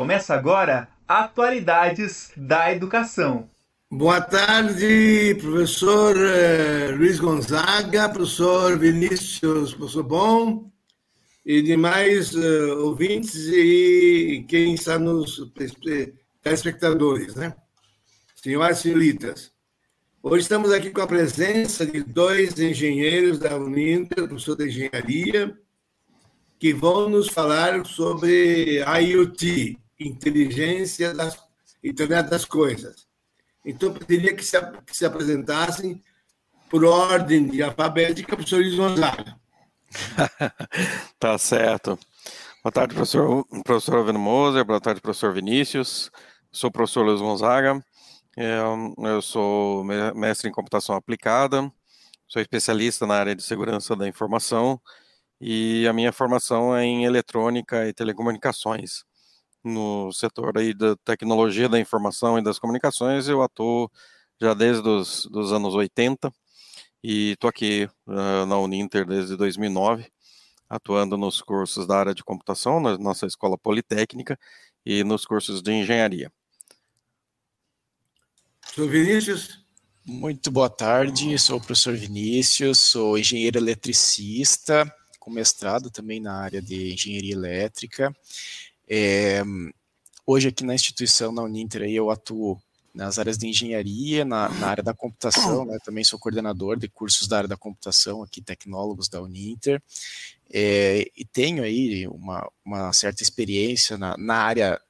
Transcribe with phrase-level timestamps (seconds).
[0.00, 3.50] Começa agora Atualidades da Educação.
[3.90, 10.70] Boa tarde, professor eh, Luiz Gonzaga, professor Vinícius, professor Bom,
[11.44, 15.52] e demais uh, ouvintes e quem está nos
[16.42, 17.54] telespectadores, né?
[18.34, 19.52] Senhoras e senhoritas,
[20.22, 25.54] hoje estamos aqui com a presença de dois engenheiros da Uninter, professor de engenharia,
[26.58, 31.30] que vão nos falar sobre IoT, inteligência da
[31.84, 33.06] internet das coisas.
[33.64, 36.02] Então, pediria que se, que se apresentassem
[36.70, 39.36] por ordem de alfabética, professor Luiz Gonzaga.
[41.18, 41.98] tá certo.
[42.62, 44.64] Boa tarde, professor, professor Alvino Moser.
[44.64, 46.10] Boa tarde, professor Vinícius.
[46.50, 47.84] Sou o professor Luiz Gonzaga.
[48.36, 48.60] É,
[49.04, 51.70] eu sou mestre em computação aplicada.
[52.28, 54.80] Sou especialista na área de segurança da informação
[55.40, 59.04] e a minha formação é em eletrônica e telecomunicações.
[59.62, 63.90] No setor aí da tecnologia da informação e das comunicações, eu atuo
[64.40, 66.32] já desde os dos anos 80
[67.02, 70.10] e estou aqui uh, na Uninter desde 2009,
[70.68, 74.38] atuando nos cursos da área de computação, na nossa escola politécnica
[74.84, 76.30] e nos cursos de engenharia.
[78.74, 79.60] Sou Vinícius.
[80.06, 86.60] Muito boa tarde, sou o professor Vinícius, sou engenheiro eletricista, com mestrado também na área
[86.62, 88.14] de engenharia elétrica.
[88.92, 89.42] É,
[90.26, 92.60] hoje aqui na instituição, na Uninter, aí, eu atuo
[92.92, 95.78] nas áreas de engenharia, na, na área da computação, né?
[95.84, 99.80] também sou coordenador de cursos da área da computação aqui, tecnólogos da Uninter,
[100.52, 104.80] é, e tenho aí uma, uma certa experiência na, na área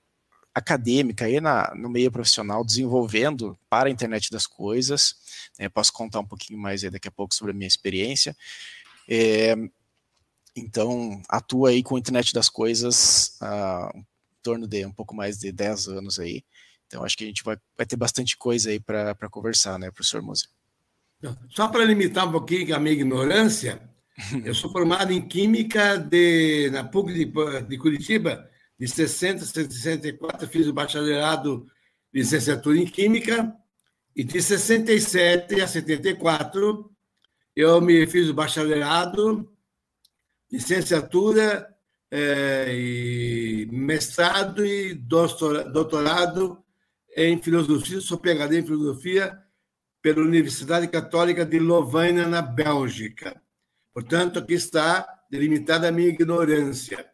[0.55, 5.15] acadêmica e na, no meio profissional desenvolvendo para a internet das coisas.
[5.59, 5.69] Né?
[5.69, 8.35] Posso contar um pouquinho mais daqui a pouco sobre a minha experiência.
[9.07, 9.55] É,
[10.61, 14.05] então, atuo aí com a internet das coisas há em
[14.43, 16.43] torno de um pouco mais de 10 anos aí.
[16.87, 20.23] Então, acho que a gente vai, vai ter bastante coisa aí para conversar, né, professor
[20.23, 20.49] Moser?
[21.51, 23.83] Só para limitar um pouquinho a minha ignorância,
[24.45, 27.33] eu sou formado em Química de, na PUC de,
[27.69, 31.67] de Curitiba, de 60 a 64, fiz o bacharelado
[32.13, 33.55] licenciatura em Química,
[34.17, 36.91] e de 67 a 74
[37.55, 39.53] eu me fiz o bacharelado,
[40.51, 41.69] licenciatura
[42.11, 46.63] é, e mestrado e doutorado
[47.17, 49.39] em filosofia, sou PhD em filosofia
[50.03, 53.41] pela Universidade Católica de Louvaina, na Bélgica.
[53.93, 57.07] Portanto, aqui está delimitada a minha ignorância.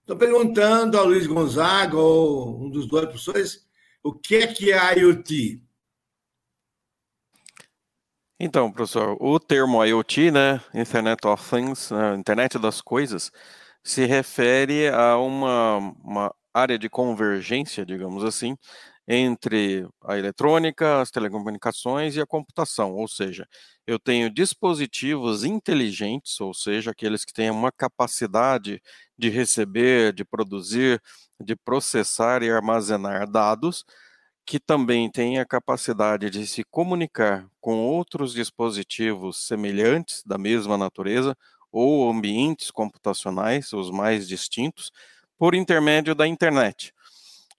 [0.00, 3.66] Estou perguntando ao Luiz Gonzaga, ou um dos dois professores,
[4.02, 5.62] o que é que é IoT?
[8.42, 13.30] Então, professor, o termo IoT, né, Internet of Things, né, Internet das Coisas,
[13.84, 18.56] se refere a uma, uma área de convergência, digamos assim,
[19.06, 23.46] entre a eletrônica, as telecomunicações e a computação, ou seja,
[23.86, 28.80] eu tenho dispositivos inteligentes, ou seja, aqueles que têm uma capacidade
[29.18, 31.02] de receber, de produzir,
[31.40, 33.84] de processar e armazenar dados,
[34.44, 41.36] que também têm a capacidade de se comunicar com outros dispositivos semelhantes da mesma natureza
[41.70, 44.90] ou ambientes computacionais, os mais distintos,
[45.38, 46.92] por intermédio da internet.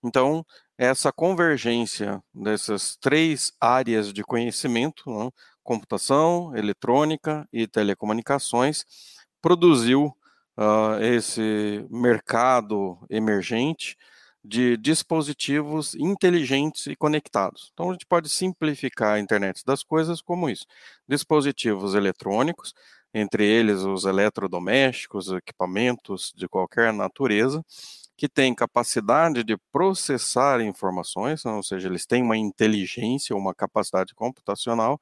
[0.03, 0.46] Então,
[0.78, 5.30] essa convergência dessas três áreas de conhecimento, né,
[5.64, 8.84] computação, eletrônica e telecomunicações,
[9.41, 10.16] produziu
[10.58, 13.96] uh, esse mercado emergente
[14.44, 17.69] de dispositivos inteligentes e conectados.
[17.74, 20.66] Então, a gente pode simplificar a internet das coisas como isso:
[21.07, 22.74] dispositivos eletrônicos,
[23.13, 27.63] entre eles os eletrodomésticos, equipamentos de qualquer natureza,
[28.18, 35.00] que têm capacidade de processar informações, ou seja, eles têm uma inteligência, uma capacidade computacional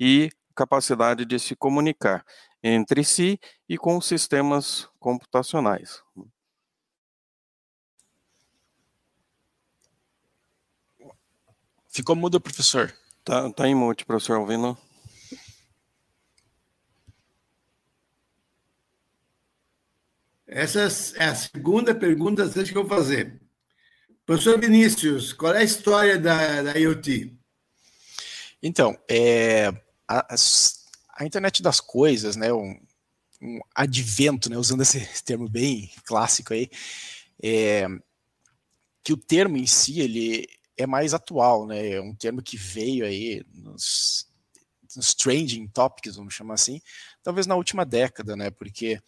[0.00, 2.24] e capacidade de se comunicar
[2.62, 6.02] entre si e com sistemas computacionais.
[11.96, 12.94] Ficou mudo, professor.
[13.24, 14.76] Tá, tá em mute, professor ouvindo?
[20.46, 20.80] Essa
[21.16, 23.40] é a segunda pergunta que eu vou fazer.
[24.26, 27.34] Professor Vinícius, qual é a história da, da IoT?
[28.62, 29.68] Então, é,
[30.06, 30.34] a,
[31.14, 32.78] a, internet das coisas, né, um,
[33.40, 36.68] um advento, né, usando esse termo bem clássico aí,
[37.42, 37.86] é,
[39.02, 40.46] que o termo em si ele
[40.76, 44.28] é mais atual, né, é um termo que veio aí nos,
[44.94, 46.80] nos trending topics, vamos chamar assim,
[47.22, 49.00] talvez na última década, né, porque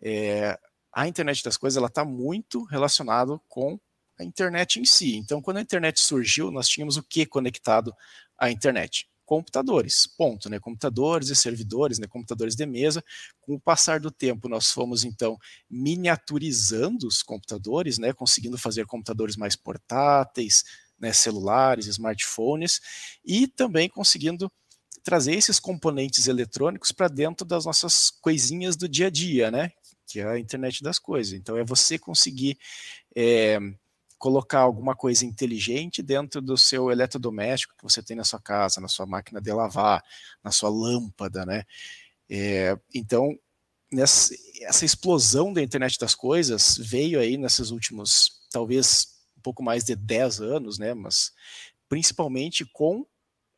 [0.00, 0.58] é,
[0.92, 3.78] a internet das coisas ela está muito relacionado com
[4.18, 5.16] a internet em si.
[5.16, 7.94] Então, quando a internet surgiu, nós tínhamos o que conectado
[8.36, 9.08] à internet?
[9.30, 10.58] computadores, ponto, né?
[10.58, 12.08] Computadores e servidores, né?
[12.08, 13.00] Computadores de mesa.
[13.40, 15.38] Com o passar do tempo, nós fomos então
[15.70, 18.12] miniaturizando os computadores, né?
[18.12, 20.64] Conseguindo fazer computadores mais portáteis,
[21.00, 21.12] né?
[21.12, 22.80] Celulares, smartphones
[23.24, 24.50] e também conseguindo
[25.02, 29.72] trazer esses componentes eletrônicos para dentro das nossas coisinhas do dia a dia, né?
[30.06, 31.32] Que é a internet das coisas.
[31.32, 32.58] Então é você conseguir
[33.16, 33.58] é,
[34.18, 38.88] colocar alguma coisa inteligente dentro do seu eletrodoméstico que você tem na sua casa, na
[38.88, 40.04] sua máquina de lavar,
[40.44, 41.64] na sua lâmpada, né?
[42.28, 43.34] É, então,
[43.90, 49.84] nessa, essa explosão da internet das coisas veio aí nesses últimos, talvez um pouco mais
[49.84, 50.92] de 10 anos, né?
[50.92, 51.32] Mas
[51.88, 53.06] principalmente com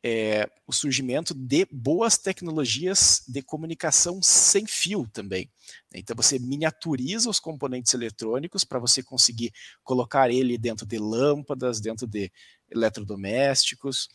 [0.05, 5.49] é, o surgimento de boas tecnologias de comunicação sem fio também.
[5.93, 9.53] Então você miniaturiza os componentes eletrônicos para você conseguir
[9.83, 12.31] colocar ele dentro de lâmpadas, dentro de
[12.69, 14.09] eletrodomésticos,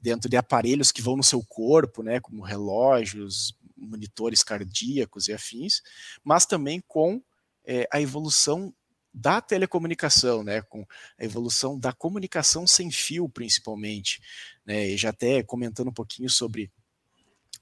[0.00, 5.82] dentro de aparelhos que vão no seu corpo, né, como relógios, monitores cardíacos e afins,
[6.22, 7.22] mas também com
[7.66, 8.72] é, a evolução
[9.14, 10.84] da telecomunicação, né, com
[11.16, 14.20] a evolução da comunicação sem fio, principalmente,
[14.66, 16.70] né, e já até comentando um pouquinho sobre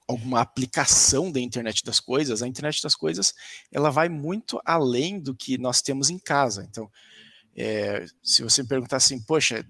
[0.08, 3.34] alguma aplicação da internet das coisas, a internet das coisas
[3.70, 6.66] ela vai muito além do que nós temos em casa.
[6.68, 6.90] Então,
[7.54, 9.64] é, se você me perguntar assim, poxa,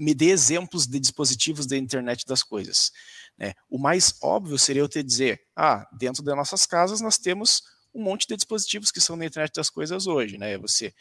[0.00, 2.90] me dê exemplos de dispositivos da internet das coisas.
[3.36, 3.52] Né?
[3.68, 7.62] O mais óbvio seria eu te dizer, ah, dentro das nossas casas nós temos
[7.94, 10.58] um monte de dispositivos que são na internet das coisas hoje, né?
[10.58, 10.92] Você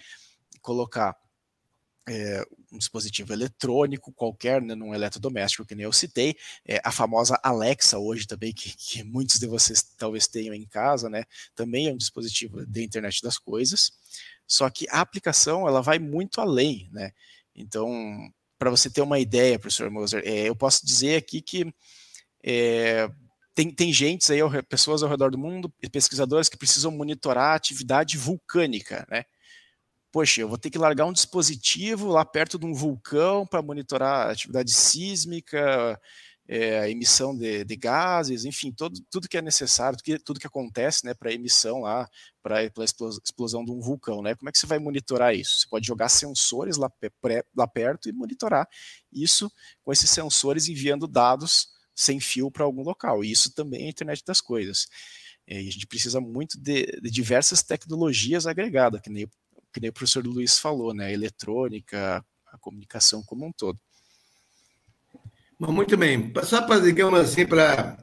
[0.62, 1.16] colocar
[2.08, 6.36] é, um dispositivo eletrônico qualquer, né, num eletrodoméstico, que nem eu citei,
[6.66, 11.10] é, a famosa Alexa hoje também, que, que, muitos de vocês talvez tenham em casa,
[11.10, 11.24] né,
[11.56, 13.92] também é um dispositivo da internet das coisas,
[14.46, 17.12] só que a aplicação, ela vai muito além, né,
[17.56, 17.90] então,
[18.58, 21.74] para você ter uma ideia, professor Moser, é, eu posso dizer aqui que
[22.44, 23.10] é,
[23.56, 28.18] tem, tem gente aí, pessoas ao redor do mundo, pesquisadores que precisam monitorar a atividade
[28.18, 29.24] vulcânica, né?
[30.12, 34.28] Poxa, eu vou ter que largar um dispositivo lá perto de um vulcão para monitorar
[34.28, 36.00] a atividade sísmica,
[36.48, 40.40] é, a emissão de, de, gases, enfim, todo, tudo que é necessário, tudo que, tudo
[40.40, 42.08] que acontece né, para a emissão lá,
[42.44, 44.22] para a explosão de um vulcão.
[44.22, 44.36] Né?
[44.36, 45.62] Como é que você vai monitorar isso?
[45.62, 46.92] Você pode jogar sensores lá,
[47.56, 48.68] lá perto e monitorar
[49.12, 49.52] isso
[49.84, 53.24] com esses sensores enviando dados sem fio para algum local.
[53.24, 54.88] E isso também é a internet das coisas.
[55.48, 59.28] E a gente precisa muito de, de diversas tecnologias agregadas, que nem,
[59.74, 61.08] que nem o professor Luiz falou, né?
[61.08, 63.80] A eletrônica, a comunicação como um todo.
[65.60, 66.34] Muito bem.
[66.44, 67.98] Só para, digamos assim, para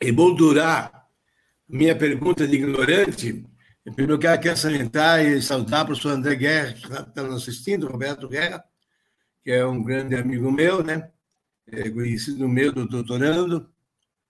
[0.00, 1.08] emoldurar
[1.68, 3.44] minha pergunta de ignorante,
[3.84, 7.88] eu primeiro quero aqui salientar e saudar o professor André Guerra, que está nos assistindo,
[7.88, 8.64] Roberto Guerra,
[9.42, 11.10] que é um grande amigo meu, né?
[11.68, 13.68] É, conhecido meu do doutorando, não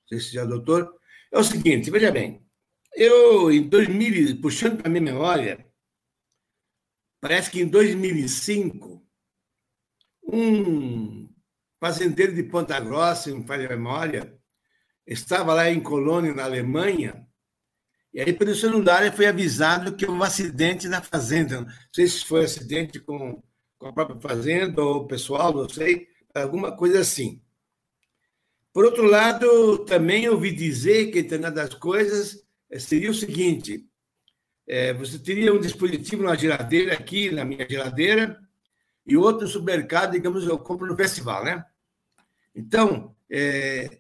[0.08, 0.94] sei se já é doutor,
[1.32, 2.44] é o seguinte, veja bem,
[2.94, 5.66] eu, em 2000, puxando para minha memória,
[7.20, 9.02] parece que em 2005,
[10.24, 11.28] um
[11.80, 14.38] fazendeiro de Ponta Grossa, em falha memória,
[15.06, 17.26] estava lá em Colônia, na Alemanha,
[18.14, 21.62] e aí pelo celular foi avisado que houve um acidente na fazenda.
[21.62, 23.42] Não sei se foi acidente com,
[23.78, 27.40] com a própria fazenda ou pessoal, não sei, alguma coisa assim.
[28.72, 33.86] Por outro lado, também ouvi dizer que a internet das coisas eh, seria o seguinte:
[34.66, 38.40] é, você teria um dispositivo na geladeira aqui, na minha geladeira,
[39.06, 41.64] e outro no supermercado, digamos, eu compro no festival, né?
[42.54, 43.98] Então, é,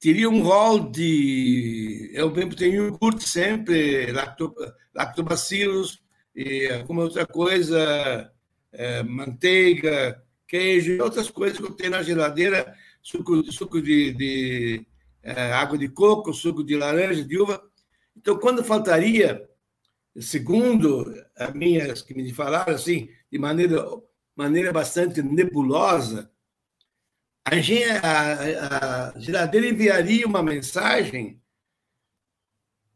[0.00, 2.10] teria um rol de.
[2.14, 4.54] Eu mesmo tenho iogurte sempre, lacto,
[4.94, 6.02] lactobacilos
[6.34, 8.32] e alguma outra coisa,
[8.72, 10.23] é, manteiga,
[10.54, 14.86] queijo e outras coisas que eu tenho na geladeira, suco, suco de, de
[15.20, 17.60] é, água de coco, suco de laranja, de uva.
[18.16, 19.48] Então, quando faltaria,
[20.20, 23.84] segundo as minhas que me falaram assim, de maneira,
[24.36, 26.30] maneira bastante nebulosa,
[27.44, 31.42] a, a, a geladeira enviaria uma mensagem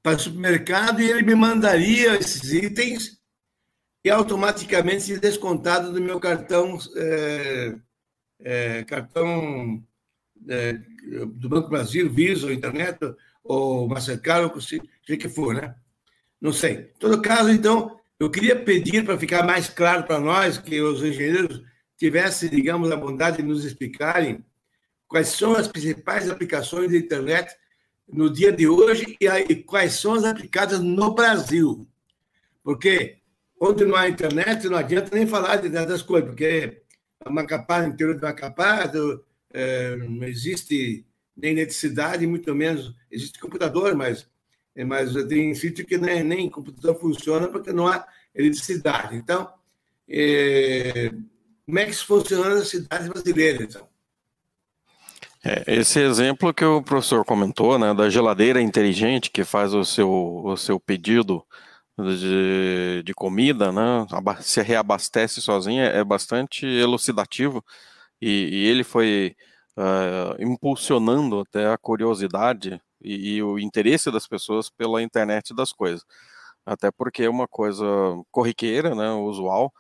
[0.00, 3.17] para o supermercado e ele me mandaria esses itens
[4.10, 7.74] automaticamente se descontado do meu cartão é,
[8.40, 9.82] é, cartão
[10.48, 10.74] é,
[11.26, 12.98] do Banco Brasil, Visa, ou Internet,
[13.42, 15.74] ou Mastercard, ou seja que for, né?
[16.40, 16.72] Não sei.
[16.72, 21.02] Em todo caso, então, eu queria pedir para ficar mais claro para nós que os
[21.02, 21.62] engenheiros
[21.96, 24.44] tivessem, digamos, a bondade de nos explicarem
[25.08, 27.52] quais são as principais aplicações da internet
[28.06, 31.88] no dia de hoje e, quais são as aplicadas no Brasil.
[32.62, 33.17] Porque
[33.60, 36.82] não há internet, não adianta nem falar de, das coisas, porque
[37.28, 41.04] Macapá, no interior de Macapá, do, é, não existe
[41.36, 44.28] nem eletricidade, muito menos existe computador, mas,
[44.86, 49.16] mas tem sítio que nem, nem computador funciona porque não há eletricidade.
[49.16, 49.48] Então,
[50.08, 51.12] é,
[51.66, 53.88] como é que funciona as cidades brasileiras, então?
[55.44, 60.10] É, esse exemplo que o professor comentou, né, da geladeira inteligente que faz o seu,
[60.10, 61.44] o seu pedido
[61.98, 64.06] de, de comida, né,
[64.40, 67.64] se reabastece sozinha, é bastante elucidativo
[68.20, 69.36] e, e ele foi
[69.76, 76.04] uh, impulsionando até a curiosidade e, e, o interesse das pessoas pela internet das coisas.
[76.66, 77.84] Até porque é uma coisa
[78.30, 79.72] corriqueira, né, usual,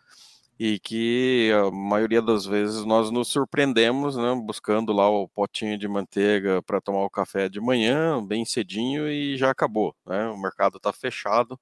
[0.58, 5.86] e que a maioria das vezes nós nos surpreendemos, né, buscando lá o potinho de
[5.86, 10.28] manteiga para tomar o café de manhã, bem cedinho e já acabou, né?
[10.28, 11.58] O mercado está fechado,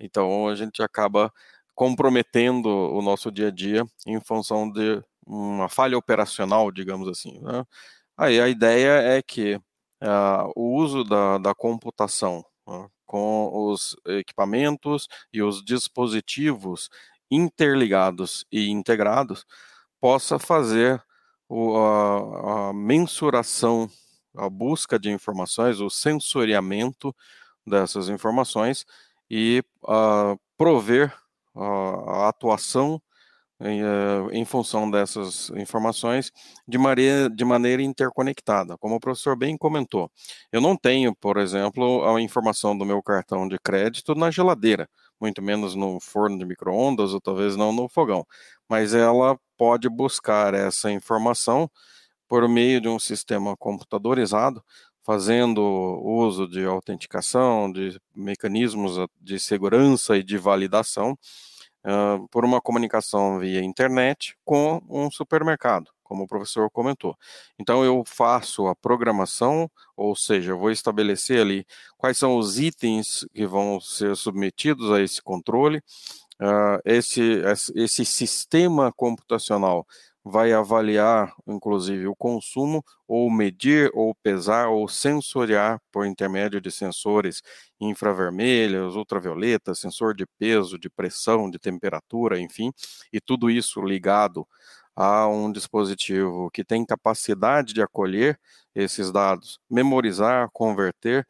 [0.00, 1.32] então a gente acaba
[1.74, 7.40] comprometendo o nosso dia a dia em função de uma falha operacional, digamos assim.
[7.40, 7.64] Né?
[8.16, 15.08] Aí a ideia é que uh, o uso da, da computação uh, com os equipamentos
[15.32, 16.90] e os dispositivos
[17.30, 19.46] interligados e integrados
[20.00, 21.02] possa fazer
[21.48, 23.88] o, a, a, mensuração,
[24.36, 27.14] a busca de informações, o sensoriamento
[27.66, 28.84] dessas informações
[29.30, 31.14] e uh, prover
[31.54, 33.00] a atuação
[33.60, 36.32] em, uh, em, função dessas informações
[36.66, 40.10] de maneira, de maneira interconectada, como o professor bem comentou.
[40.50, 44.88] Eu não tenho, por exemplo, a informação do meu cartão de crédito na geladeira,
[45.20, 48.26] muito menos no forno de micro-ondas ou talvez não no fogão,
[48.68, 51.70] mas ela pode buscar essa informação
[52.26, 54.64] por meio de um sistema computadorizado,
[55.10, 55.60] fazendo
[56.04, 61.18] uso de autenticação, de mecanismos de segurança e de validação,
[61.84, 67.16] uh, por uma comunicação via internet com um supermercado como o professor comentou.
[67.58, 71.66] Então eu faço a programação, ou seja, eu vou estabelecer ali
[71.98, 75.78] quais são os itens que vão ser submetidos a esse controle.
[76.40, 77.42] Uh, esse,
[77.74, 79.86] esse sistema computacional
[80.24, 87.42] vai avaliar, inclusive, o consumo, ou medir, ou pesar, ou sensoriar por intermédio de sensores
[87.80, 92.70] infravermelhos, ultravioletas, sensor de peso, de pressão, de temperatura, enfim,
[93.12, 94.46] e tudo isso ligado
[94.94, 98.38] a um dispositivo que tem capacidade de acolher
[98.74, 101.26] esses dados, memorizar, converter,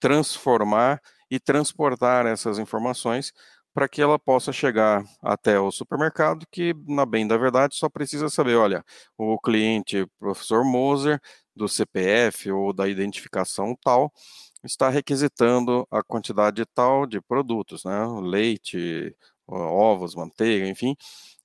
[0.00, 3.32] transformar e transportar essas informações
[3.74, 8.28] para que ela possa chegar até o supermercado, que, na bem da verdade, só precisa
[8.28, 8.84] saber, olha,
[9.16, 11.20] o cliente professor Moser,
[11.54, 14.12] do CPF ou da identificação tal,
[14.64, 19.14] está requisitando a quantidade tal de produtos, né, leite,
[19.46, 20.96] ovos, manteiga, enfim,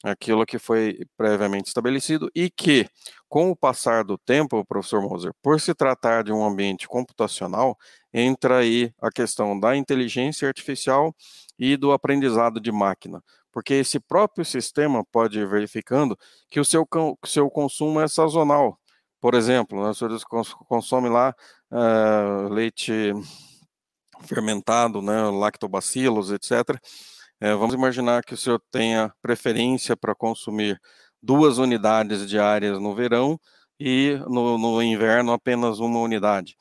[0.04, 2.88] aquilo que foi previamente estabelecido e que,
[3.28, 7.78] com o passar do tempo, professor Moser, por se tratar de um ambiente computacional,
[8.14, 11.16] entra aí a questão da inteligência artificial
[11.58, 16.18] e do aprendizado de máquina, porque esse próprio sistema pode ir verificando
[16.50, 16.88] que o seu,
[17.26, 18.80] seu consumo é sazonal.
[19.20, 21.34] Por exemplo, né, o consome lá
[21.72, 23.12] uh, leite
[24.26, 26.80] fermentado, né, lactobacilos, etc.,
[27.40, 30.80] é, vamos imaginar que o senhor tenha preferência para consumir
[31.22, 33.40] duas unidades diárias no verão
[33.80, 36.56] e no, no inverno apenas uma unidade.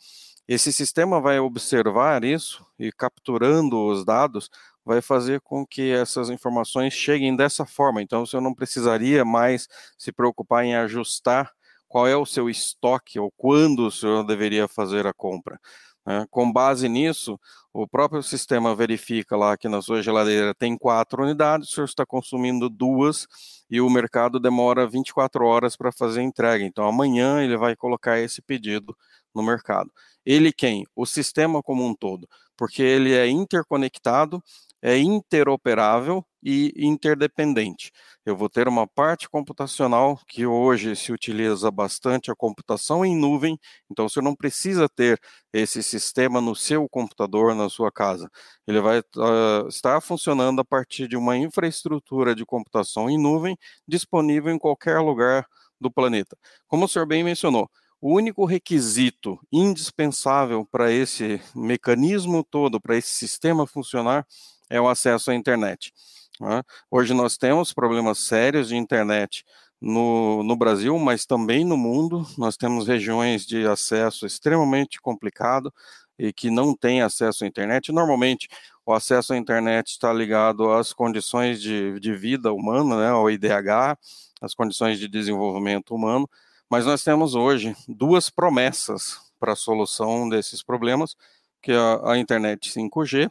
[0.46, 4.48] Esse sistema vai observar isso e, capturando os dados,
[4.84, 8.00] vai fazer com que essas informações cheguem dessa forma.
[8.00, 9.66] Então, o senhor não precisaria mais
[9.98, 11.50] se preocupar em ajustar
[11.88, 15.58] qual é o seu estoque ou quando o senhor deveria fazer a compra.
[16.06, 16.26] Né?
[16.30, 17.38] Com base nisso,
[17.72, 22.06] o próprio sistema verifica lá que na sua geladeira tem quatro unidades, o senhor está
[22.06, 23.26] consumindo duas
[23.68, 26.64] e o mercado demora 24 horas para fazer a entrega.
[26.64, 28.96] Então, amanhã ele vai colocar esse pedido
[29.34, 29.90] no mercado.
[30.24, 30.86] Ele quem?
[30.94, 34.42] O sistema como um todo, porque ele é interconectado
[34.82, 37.90] é interoperável e interdependente.
[38.24, 43.58] Eu vou ter uma parte computacional que hoje se utiliza bastante a computação em nuvem,
[43.90, 45.20] então você não precisa ter
[45.52, 48.30] esse sistema no seu computador, na sua casa.
[48.66, 53.56] Ele vai uh, estar funcionando a partir de uma infraestrutura de computação em nuvem
[53.88, 55.46] disponível em qualquer lugar
[55.80, 56.36] do planeta.
[56.68, 57.68] Como o senhor bem mencionou,
[58.00, 64.26] o único requisito indispensável para esse mecanismo todo, para esse sistema funcionar,
[64.68, 65.92] é o acesso à internet.
[66.40, 66.62] Né?
[66.90, 69.44] Hoje nós temos problemas sérios de internet
[69.80, 72.26] no, no Brasil, mas também no mundo.
[72.36, 75.72] Nós temos regiões de acesso extremamente complicado,
[76.18, 78.48] e que não têm acesso à internet, normalmente
[78.84, 83.98] o acesso à internet está ligado às condições de, de vida humana, né, ao IDH,
[84.40, 86.28] as condições de desenvolvimento humano,
[86.70, 91.16] mas nós temos hoje duas promessas para a solução desses problemas,
[91.62, 93.30] que é a internet 5G,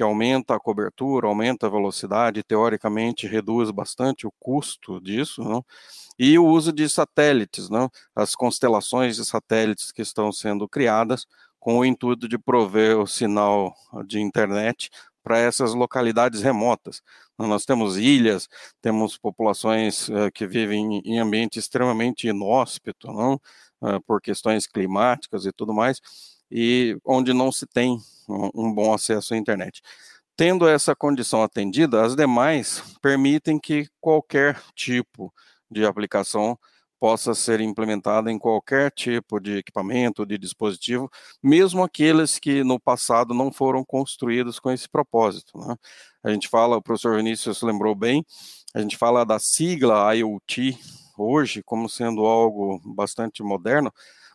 [0.00, 5.62] que aumenta a cobertura, aumenta a velocidade, teoricamente reduz bastante o custo disso, não?
[6.18, 7.90] e o uso de satélites, não?
[8.16, 11.26] as constelações de satélites que estão sendo criadas
[11.58, 13.74] com o intuito de prover o sinal
[14.06, 14.88] de internet
[15.22, 17.02] para essas localidades remotas.
[17.36, 18.48] Nós temos ilhas,
[18.80, 23.34] temos populações uh, que vivem em ambiente extremamente inóspito, não?
[23.82, 26.00] Uh, por questões climáticas e tudo mais,
[26.50, 27.98] e onde não se tem
[28.54, 29.82] um, bom acesso à internet.
[30.36, 35.32] Tendo essa condição atendida, as demais permitem que qualquer tipo
[35.70, 36.58] de aplicação
[36.98, 41.10] possa ser implementada em qualquer tipo de equipamento, de dispositivo,
[41.42, 45.58] mesmo aqueles que no passado não foram construídos com esse propósito.
[45.58, 45.76] Né?
[46.22, 48.24] A gente fala, o professor Vinícius lembrou bem,
[48.74, 50.78] a gente fala da sigla IoT
[51.16, 53.92] hoje como sendo algo bastante moderno,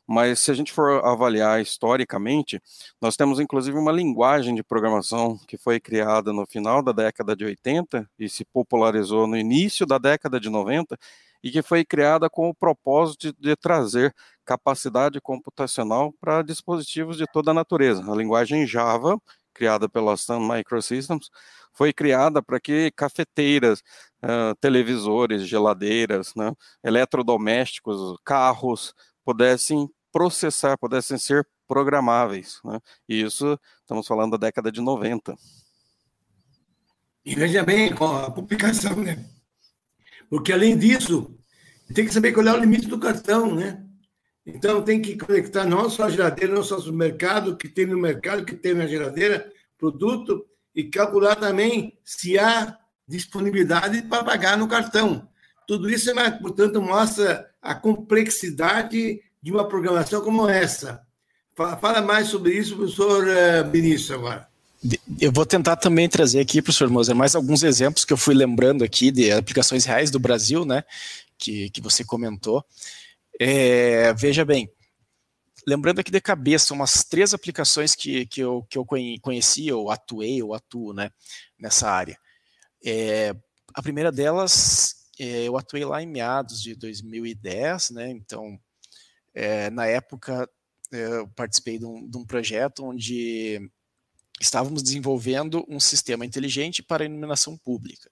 [0.08, 2.62] mas se a gente for avaliar historicamente,
[3.02, 7.46] nós temos inclusive uma linguagem de programação que foi criada no final da década de
[7.46, 10.98] 80 e se popularizou no início da década de 90
[11.44, 17.52] e que foi criada com o propósito de, trazer capacidade computacional para dispositivos de toda
[17.52, 18.04] a natureza.
[18.12, 19.20] A linguagem Java,
[19.54, 21.30] criada pela Sun Microsystems,
[21.72, 23.82] foi criada para que cafeteiras,
[24.24, 26.52] uh, televisores, geladeiras, né,
[26.84, 28.94] eletrodomésticos, carros
[29.26, 32.60] pudessem processar, pudessem ser programáveis.
[32.64, 32.80] Né?
[33.10, 35.36] E isso, estamos falando da década de 90.
[37.26, 39.26] E veja bem, com a publicação, né?
[40.30, 41.36] Porque, além disso,
[41.94, 43.84] tem que saber qual é o limite do cartão, né?
[44.46, 47.98] Então, tem que conectar não só a geladeira, não só o mercado, que tem no
[47.98, 52.78] mercado, que tem na geladeira, produto, e calcular também se há
[53.08, 55.28] disponibilidade para pagar no cartão.
[55.68, 61.06] Tudo isso, portanto, mostra a complexidade de uma programação como essa.
[61.54, 64.50] Fala mais sobre isso, professor eh, Vinícius, agora.
[65.22, 68.84] Eu vou tentar também trazer aqui, professor Moser, mais alguns exemplos que eu fui lembrando
[68.84, 70.84] aqui de aplicações reais do Brasil, né,
[71.38, 72.66] que, que você comentou.
[73.40, 74.68] É, veja bem,
[75.68, 78.86] lembrando aqui de cabeça umas três aplicações que, que, eu, que eu
[79.22, 81.12] conheci, ou atuei, ou atuo, né,
[81.60, 82.18] nessa área.
[82.84, 83.36] É,
[83.76, 88.60] a primeira delas, é, eu atuei lá em meados de 2010, né, então
[89.36, 90.50] é, na época,
[90.92, 93.60] eu participei de um, de um, projeto onde
[94.40, 98.10] estávamos desenvolvendo um sistema inteligente para iluminação pública.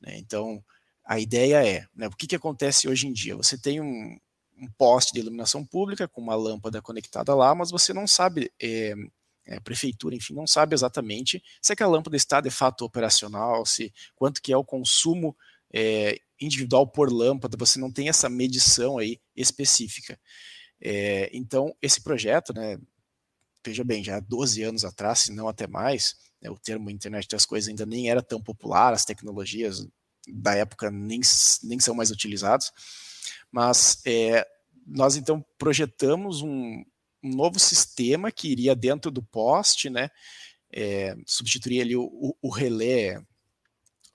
[0.00, 0.16] Né?
[0.16, 0.64] Então,
[1.04, 3.36] a ideia é, né, o que, que acontece hoje em dia?
[3.36, 4.18] Você tem um,
[4.56, 8.94] um, poste de iluminação pública com uma lâmpada conectada lá, mas você não sabe, é,
[9.50, 14.40] a prefeitura, enfim, não sabe exatamente se aquela lâmpada está de fato operacional, se quanto
[14.40, 15.36] que é o consumo
[15.72, 20.18] é, individual por lâmpada, você não tem essa medição aí específica.
[20.80, 22.78] É, então, esse projeto, né,
[23.64, 27.28] veja bem, já há 12 anos atrás, se não até mais, né, o termo internet
[27.28, 29.86] das coisas ainda nem era tão popular, as tecnologias
[30.28, 31.20] da época nem,
[31.64, 32.70] nem são mais utilizadas,
[33.50, 34.46] mas é,
[34.86, 36.84] nós então projetamos um,
[37.22, 40.10] um, novo sistema que iria dentro do poste, né,
[40.72, 43.20] é, substituiria ali o, o, o relé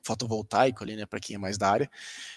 [0.03, 1.89] fotovoltaico ali, né, para quem é mais da área,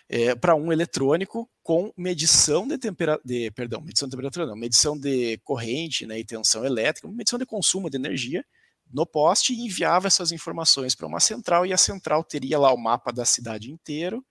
[0.09, 5.37] é, para um eletrônico com medição de temperatura, perdão, medição de temperatura não, medição de
[5.39, 8.45] corrente, né, e tensão elétrica, medição de consumo de energia
[8.93, 12.79] no poste e enviava essas informações para uma central e a central teria lá o
[12.79, 14.25] mapa da cidade inteiro.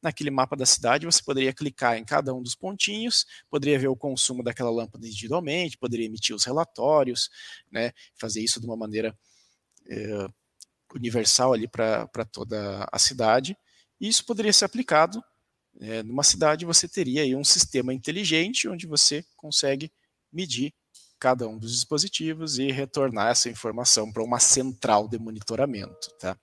[0.00, 3.96] Naquele mapa da cidade você poderia clicar em cada um dos pontinhos, poderia ver o
[3.96, 7.28] consumo daquela lâmpada individualmente, poderia emitir os relatórios,
[7.70, 9.16] né, fazer isso de uma maneira
[9.88, 10.28] é,
[10.94, 13.56] universal ali para toda a cidade.
[14.00, 15.22] E isso poderia ser aplicado
[15.80, 19.92] é, numa cidade, você teria aí um sistema inteligente onde você consegue
[20.32, 20.74] medir
[21.20, 26.10] cada um dos dispositivos e retornar essa informação para uma central de monitoramento.
[26.18, 26.36] Tá?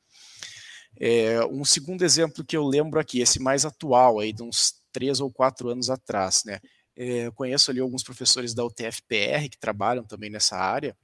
[0.98, 5.20] É, um segundo exemplo que eu lembro aqui, esse mais atual, aí, de uns três
[5.20, 6.44] ou quatro anos atrás.
[6.46, 6.60] Né?
[6.96, 10.96] É, eu conheço ali alguns professores da UTFPR que trabalham também nessa área,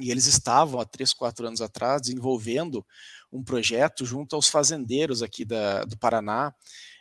[0.00, 2.84] e eles estavam há três, quatro anos atrás desenvolvendo
[3.32, 6.54] um projeto junto aos fazendeiros aqui da, do Paraná,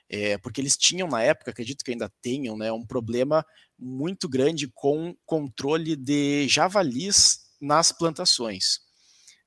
[0.09, 3.45] é, porque eles tinham na época, acredito que ainda tenham, né, um problema
[3.77, 8.79] muito grande com controle de javalis nas plantações.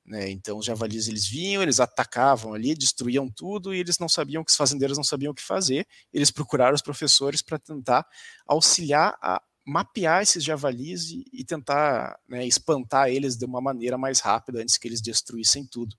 [0.05, 0.31] Né?
[0.31, 4.51] Então os javalis eles vinham, eles atacavam ali, destruíam tudo e eles não sabiam que
[4.51, 5.87] os fazendeiros não sabiam o que fazer.
[6.13, 8.07] Eles procuraram os professores para tentar
[8.47, 14.21] auxiliar a mapear esses javalis e, e tentar né, espantar eles de uma maneira mais
[14.21, 15.97] rápida antes que eles destruíssem tudo.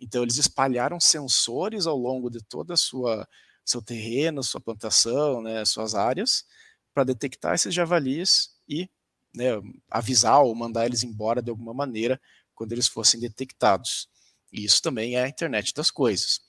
[0.00, 3.28] Então eles espalharam sensores ao longo de toda a sua
[3.64, 6.44] seu terreno, sua plantação, né, suas áreas,
[6.92, 8.88] para detectar esses javalis e
[9.34, 9.46] né,
[9.90, 12.20] avisar ou mandar eles embora de alguma maneira
[12.54, 14.08] quando eles fossem detectados.
[14.52, 16.40] E isso também é a internet das coisas.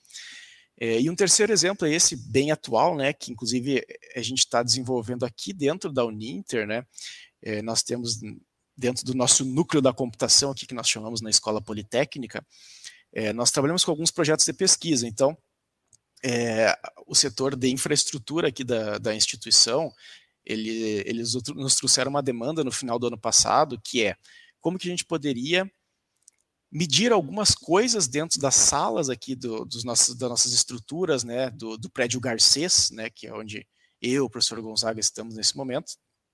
[0.78, 3.84] É, e um terceiro exemplo é esse bem atual, né, que inclusive
[4.16, 6.84] a gente está desenvolvendo aqui dentro da Uninter, né,
[7.40, 8.18] é, nós temos
[8.76, 12.44] dentro do nosso núcleo da computação aqui que nós chamamos na Escola Politécnica,
[13.12, 15.38] é, nós trabalhamos com alguns projetos de pesquisa, então
[16.24, 19.92] é, o setor de infraestrutura aqui da, da instituição,
[20.44, 24.16] ele, eles nos trouxeram uma demanda no final do ano passado, que é
[24.60, 25.70] como que a gente poderia
[26.74, 31.78] medir algumas coisas dentro das salas aqui do, dos nossos, das nossas estruturas, né, do,
[31.78, 33.64] do prédio Garcês, né, que é onde
[34.02, 35.92] eu, o professor Gonzaga, estamos nesse momento,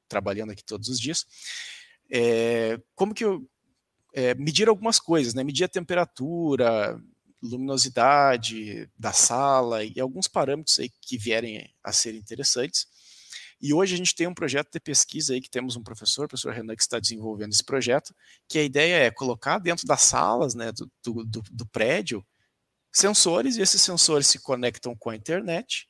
[0.09, 1.27] trabalhando aqui todos os dias.
[2.11, 3.47] É, como que eu
[4.15, 6.99] é, medir algumas coisas, né, medir a temperatura,
[7.43, 12.87] luminosidade da sala e alguns parâmetros aí que vierem a ser interessantes.
[13.61, 16.29] E hoje a gente tem um projeto de pesquisa aí que temos um professor, o
[16.29, 18.15] professor Renan, que está desenvolvendo esse projeto,
[18.49, 20.91] que a ideia é colocar dentro das salas né, do,
[21.25, 22.25] do, do, prédio
[22.91, 25.87] sensores, e esses sensores se conectam com a internet,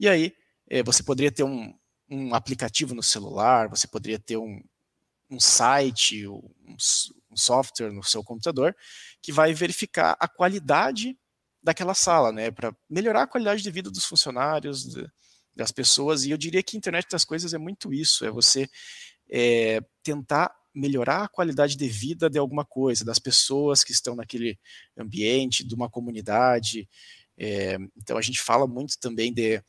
[0.00, 0.34] e aí
[0.68, 1.74] é, você poderia ter um,
[2.08, 4.62] um aplicativo no celular, você poderia ter um,
[5.30, 6.42] um site, um,
[7.30, 8.74] um software no seu computador,
[9.22, 11.16] que vai verificar a qualidade
[11.62, 15.06] daquela sala, né, para melhorar a qualidade de vida dos funcionários, de,
[15.54, 16.24] das pessoas.
[16.24, 18.68] E eu diria que a internet das coisas é muito isso: é você
[19.30, 24.58] é, tentar melhorar a qualidade de vida de alguma coisa, das pessoas que estão naquele
[24.98, 26.88] ambiente, de uma comunidade.
[27.38, 29.62] É, então a gente fala muito também de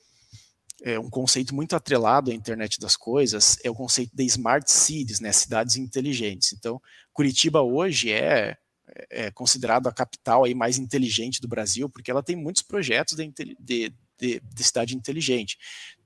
[0.83, 5.19] é, um conceito muito atrelado à internet das coisas é o conceito de smart cities,
[5.19, 6.53] né, cidades inteligentes.
[6.53, 6.81] Então
[7.13, 8.57] Curitiba hoje é,
[9.09, 13.55] é considerado a capital aí mais inteligente do Brasil porque ela tem muitos projetos de,
[13.59, 15.57] de de, de cidade inteligente.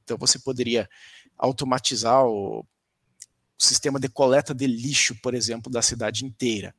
[0.03, 0.89] Então você poderia
[1.37, 2.65] automatizar o, o
[3.57, 6.73] sistema de coleta de lixo, por exemplo, da cidade inteira.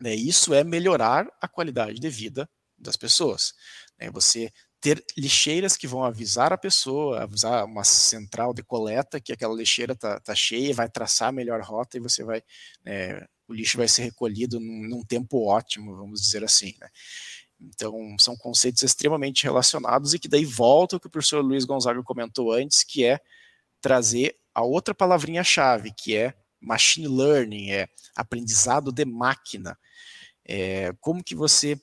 [0.00, 0.14] Né?
[0.14, 3.54] Isso é melhorar a qualidade de vida das pessoas.
[3.98, 4.10] Né?
[4.10, 4.52] Você
[4.84, 9.94] ter lixeiras que vão avisar a pessoa, avisar uma central de coleta que aquela lixeira
[9.94, 12.42] está tá cheia, vai traçar a melhor rota e você vai,
[12.84, 16.74] né, o lixo vai ser recolhido num, num tempo ótimo, vamos dizer assim.
[16.78, 16.88] Né?
[17.60, 22.02] Então, são conceitos extremamente relacionados e que daí volta o que o professor Luiz Gonzaga
[22.02, 23.20] comentou antes, que é
[23.80, 29.78] trazer a outra palavrinha-chave, que é machine learning, é aprendizado de máquina.
[30.44, 31.80] É, como que você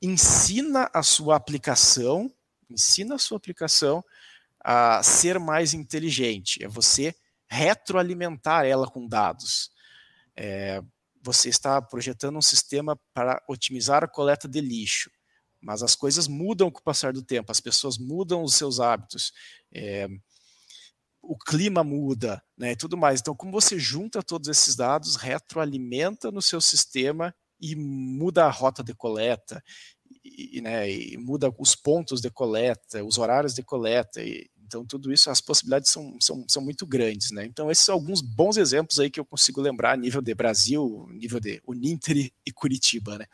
[0.00, 2.32] ensina a sua aplicação,
[2.68, 4.04] ensina a sua aplicação
[4.60, 7.14] a ser mais inteligente, é você
[7.48, 9.70] retroalimentar ela com dados.
[10.36, 10.82] É,
[11.22, 15.10] você está projetando um sistema para otimizar a coleta de lixo,
[15.60, 19.32] mas as coisas mudam com o passar do tempo, as pessoas mudam os seus hábitos,
[19.72, 20.08] é,
[21.22, 23.20] o clima muda, né, tudo mais.
[23.20, 28.82] Então, como você junta todos esses dados, retroalimenta no seu sistema e muda a rota
[28.82, 29.62] de coleta,
[30.24, 35.12] e, né, e muda os pontos de coleta, os horários de coleta, e, então, tudo
[35.12, 37.44] isso, as possibilidades são, são, são muito grandes, né?
[37.44, 41.06] Então, esses são alguns bons exemplos aí que eu consigo lembrar a nível de Brasil,
[41.10, 43.26] nível de Uninter e Curitiba, né?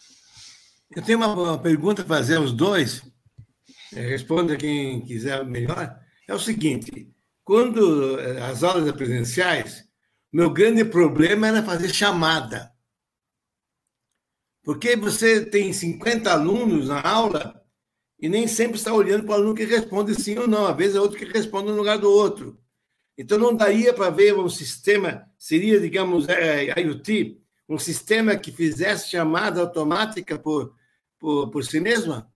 [0.91, 3.03] Eu tenho uma, pergunta para fazer aos dois.
[3.93, 5.97] É, responda quem quiser melhor.
[6.27, 7.09] É o seguinte:
[7.45, 9.85] quando é, as aulas presenciais,
[10.33, 12.73] meu grande problema era fazer chamada.
[14.65, 17.58] Porque você tem 50 alunos na aula
[18.21, 20.67] e nem sempre está olhando para o aluno que responde sim ou não.
[20.67, 22.59] Às vezes é outro que responde no lugar do outro.
[23.17, 27.37] Então, não daria para ver um sistema, seria, digamos, é, IoT,
[27.69, 30.73] um sistema que fizesse chamada automática por,
[31.19, 32.31] por, por si mesma?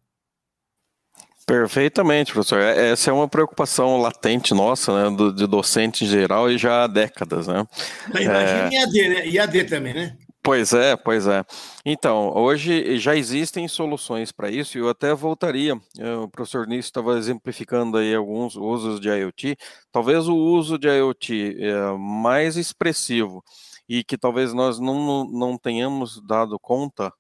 [1.47, 2.61] Perfeitamente, professor.
[2.61, 6.85] É, essa é uma preocupação latente nossa, né, do, de docente em geral, e já
[6.85, 7.67] há décadas, né?
[8.09, 8.71] Imagina é...
[8.73, 9.29] IAD, né?
[9.29, 10.17] IAD também, né?
[10.45, 11.45] Pois é, pois é.
[11.85, 15.75] Então, hoje já existem soluções para isso, e eu até voltaria.
[15.99, 19.57] Eh, o professor Nisso estava exemplificando aí alguns usos de IoT.
[19.93, 23.45] Talvez o uso de IoT é, mais expressivo
[23.89, 27.13] e que talvez nós não, não tenhamos dado conta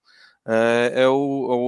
[0.46, 1.14] é, é o,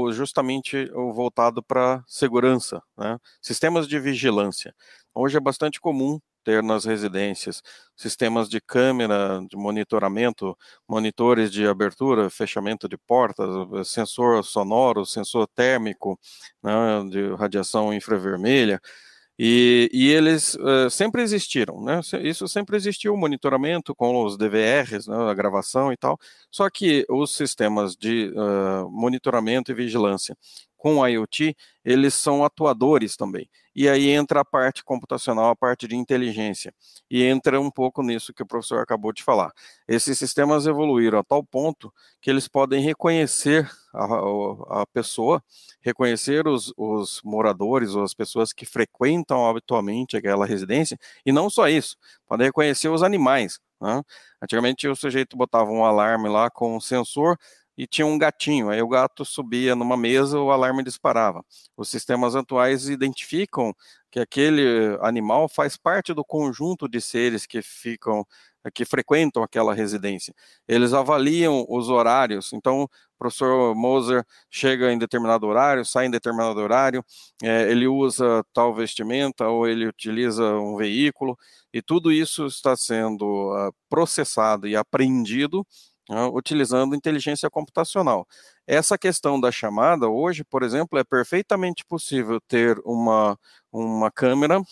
[0.06, 3.18] o, justamente o voltado para segurança, né?
[3.40, 4.74] sistemas de vigilância.
[5.14, 7.62] Hoje é bastante comum ter nas residências
[7.96, 10.56] sistemas de câmera, de monitoramento,
[10.88, 13.48] monitores de abertura, fechamento de portas,
[13.88, 16.18] sensor sonoro, sensor térmico,
[16.62, 16.72] né,
[17.10, 18.80] de radiação infravermelha.
[19.38, 22.00] E, e eles uh, sempre existiram, né?
[22.22, 26.16] Isso sempre existiu, o monitoramento com os DVRs, né, a gravação e tal.
[26.52, 30.36] Só que os sistemas de uh, monitoramento e vigilância
[30.84, 33.48] com IoT, eles são atuadores também.
[33.74, 36.74] E aí entra a parte computacional, a parte de inteligência.
[37.10, 39.50] E entra um pouco nisso que o professor acabou de falar.
[39.88, 45.42] Esses sistemas evoluíram a tal ponto que eles podem reconhecer a, a pessoa,
[45.80, 51.66] reconhecer os, os moradores ou as pessoas que frequentam habitualmente aquela residência, e não só
[51.66, 51.96] isso,
[52.28, 53.58] podem reconhecer os animais.
[53.80, 54.02] Né?
[54.42, 57.38] Antigamente o sujeito botava um alarme lá com um sensor,
[57.76, 58.70] e tinha um gatinho.
[58.70, 61.44] Aí o gato subia numa mesa, o alarme disparava.
[61.76, 63.74] Os sistemas atuais identificam
[64.10, 68.24] que aquele animal faz parte do conjunto de seres que ficam
[68.72, 70.34] que frequentam aquela residência.
[70.66, 72.52] Eles avaliam os horários.
[72.52, 77.04] Então, o professor Moser chega em determinado horário, sai em determinado horário,
[77.42, 81.38] é, ele usa tal vestimenta ou ele utiliza um veículo,
[81.72, 85.66] e tudo isso está sendo uh, processado e apreendido
[86.08, 88.26] né, utilizando inteligência computacional.
[88.66, 93.38] Essa questão da chamada, hoje, por exemplo, é perfeitamente possível ter uma,
[93.72, 94.62] uma câmera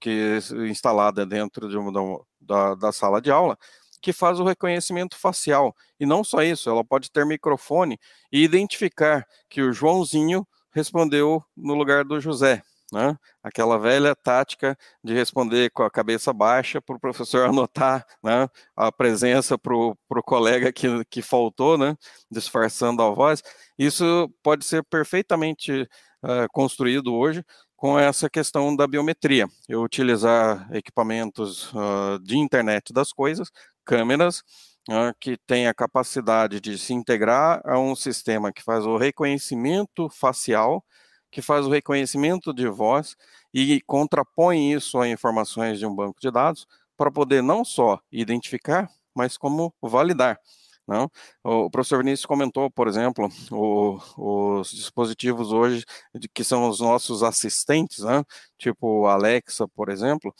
[0.00, 3.58] que instalada dentro de uma, da, da sala de aula,
[4.00, 5.74] que faz o reconhecimento facial.
[5.98, 7.98] E não só isso, ela pode ter microfone
[8.30, 12.62] e identificar que o Joãozinho respondeu no lugar do José.
[12.94, 13.18] Né?
[13.42, 18.92] Aquela velha tática de responder com a cabeça baixa para o professor anotar né, a
[18.92, 21.96] presença para o colega que, que faltou, né,
[22.30, 23.42] disfarçando a voz.
[23.76, 25.82] Isso pode ser perfeitamente
[26.22, 27.44] uh, construído hoje
[27.76, 29.48] com essa questão da biometria.
[29.68, 33.50] Eu utilizar equipamentos uh, de internet das coisas,
[33.84, 34.38] câmeras,
[34.88, 40.08] uh, que têm a capacidade de se integrar a um sistema que faz o reconhecimento
[40.10, 40.84] facial
[41.34, 43.16] que faz o reconhecimento de voz
[43.52, 46.64] e contrapõe isso a informações de um banco de dados
[46.96, 50.38] para poder não só identificar, mas como validar.
[50.86, 51.10] Não?
[51.42, 53.98] O professor Vinícius comentou, por exemplo, o,
[54.60, 55.84] os dispositivos hoje
[56.32, 58.22] que são os nossos assistentes, né?
[58.56, 60.32] tipo Alexa, por exemplo,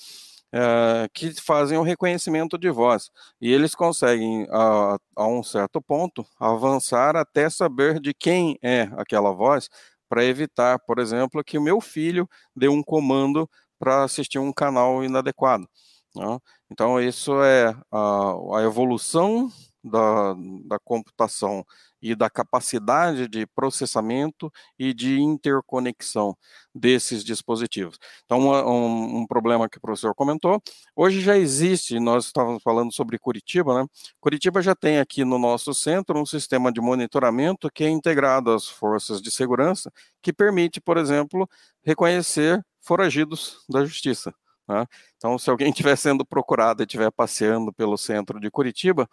[0.53, 3.11] é, que fazem o reconhecimento de voz.
[3.41, 9.33] E eles conseguem, a, a um certo ponto, avançar até saber de quem é aquela
[9.33, 9.69] voz,
[10.15, 13.51] para evitar, por exemplo, que o meu filho dê um comando
[13.81, 15.69] para assistir um canal inadequado.
[16.15, 16.39] Né?
[16.71, 19.51] Então, isso é a, a evolução
[19.85, 21.65] da, da computação
[22.01, 26.37] e da capacidade de processamento e de interconexão
[26.75, 27.99] desses dispositivos.
[28.25, 30.63] Então, um, um, problema que o professor comentou,
[30.97, 33.87] hoje já existe, nós estávamos falando sobre Curitiba, né?
[34.21, 38.69] Curitiba já tem aqui no nosso centro um sistema de monitoramento que é integrado às
[38.69, 41.49] forças de segurança, que permite, por exemplo,
[41.83, 44.35] reconhecer foragidos da justiça.
[44.69, 44.87] Né?
[45.17, 49.09] Então, se alguém estiver sendo procurado e estiver passeando pelo centro de Curitiba,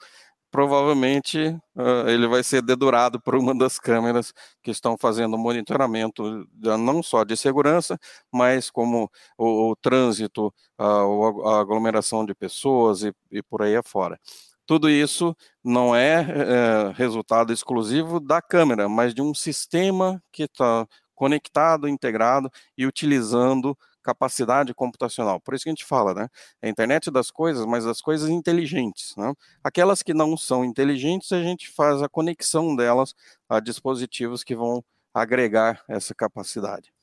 [0.51, 1.39] provavelmente
[1.75, 7.23] uh, ele vai ser dedurado por uma das câmeras que estão fazendo monitoramento não só
[7.23, 7.97] de segurança,
[8.31, 14.19] mas como o, o trânsito, a, a, aglomeração de pessoas e, e, por aí afora.
[14.65, 20.87] Tudo isso não é, é resultado exclusivo da câmera, mas de um sistema que está
[21.15, 25.39] conectado, integrado e utilizando capacidade computacional.
[25.39, 26.29] Por isso que a gente fala, né?
[26.61, 29.15] É a internet das coisas, mas das coisas inteligentes.
[29.15, 29.33] Né?
[29.63, 33.15] Aquelas que não são inteligentes, a gente faz a conexão delas
[33.47, 34.83] a dispositivos que vão
[35.13, 36.93] agregar essa capacidade.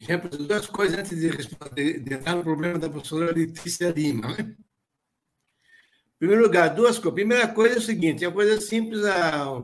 [0.00, 4.28] Exemplo, duas coisas antes de responder, de entrar no problema da professora Letícia Lima.
[4.28, 4.56] Né?
[6.14, 7.14] Em primeiro lugar, duas coisas.
[7.14, 9.04] Primeira coisa é o seguinte: é uma coisa simples.
[9.04, 9.62] A,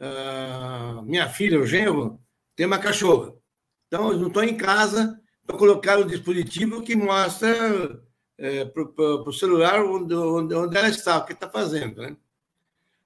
[0.00, 2.20] a minha filha, o genro,
[2.54, 3.34] tem uma cachorra.
[3.86, 5.18] Então, eu não estou em casa,
[5.56, 8.00] colocar um dispositivo que mostra
[8.36, 12.02] é, para o celular onde, onde, onde, ela está, o que está fazendo.
[12.02, 12.16] Né?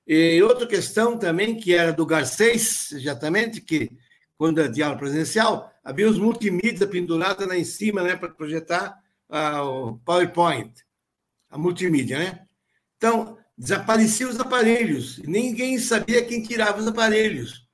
[0.07, 3.91] E outra questão também, que era do Garcês, exatamente, que
[4.37, 9.01] quando é de aula presencial, havia os multimídia pendurados lá em cima né, para projetar
[9.29, 10.73] o PowerPoint,
[11.49, 12.19] a multimídia.
[12.19, 12.47] Né?
[12.97, 17.67] Então, desapareciam os aparelhos, ninguém sabia quem tirava os aparelhos.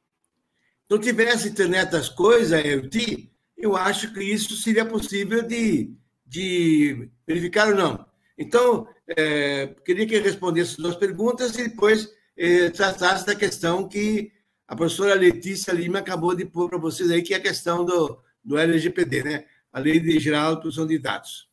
[0.85, 5.93] Então, tivesse internet das coisas, a IoT, eu acho que isso seria possível de,
[6.25, 8.07] de verificar ou não.
[8.39, 14.31] Então, é, queria que respondesse duas perguntas e depois é, tratasse da questão que
[14.67, 18.23] a professora Letícia Lima acabou de pôr para vocês aí, que é a questão do,
[18.45, 19.45] do LGPD, né?
[19.73, 21.49] a Lei de Geral de Proteção de Dados.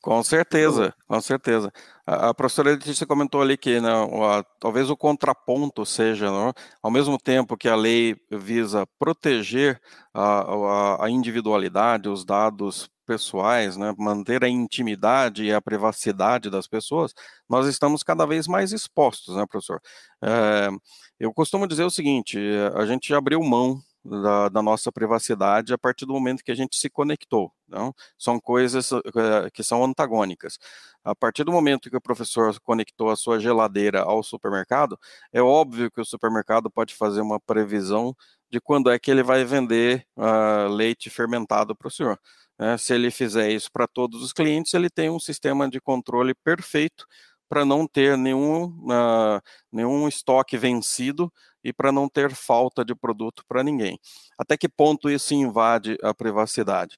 [0.00, 1.70] Com certeza, com certeza.
[2.12, 7.16] A, professora Letícia comentou ali que né, a, talvez o contraponto seja, né, ao mesmo
[7.16, 9.80] tempo que a lei visa proteger
[10.12, 17.14] a, a individualidade, os dados pessoais, né, manter a intimidade e a privacidade das pessoas,
[17.48, 19.80] nós estamos cada vez mais expostos, né, professor?
[20.20, 20.68] É,
[21.20, 22.38] eu costumo dizer o seguinte:
[22.74, 26.76] a gente abriu mão da, da, nossa privacidade a partir do momento que a gente
[26.76, 27.52] se conectou.
[27.68, 27.94] Não?
[28.18, 29.02] São coisas uh,
[29.52, 30.58] que são antagônicas.
[31.04, 34.98] A partir do momento que o professor conectou a sua geladeira ao supermercado,
[35.32, 38.14] é óbvio que o supermercado pode fazer uma previsão
[38.50, 42.18] de quando é que ele vai vender uh, leite fermentado para o senhor.
[42.58, 42.76] Né?
[42.76, 47.06] Se ele fizer isso para todos os clientes, ele tem um sistema de controle perfeito
[47.48, 49.40] para não ter nenhum, uh,
[49.72, 53.98] nenhum estoque vencido e para não ter falta de produto para ninguém.
[54.38, 56.96] Até que ponto isso invade a privacidade?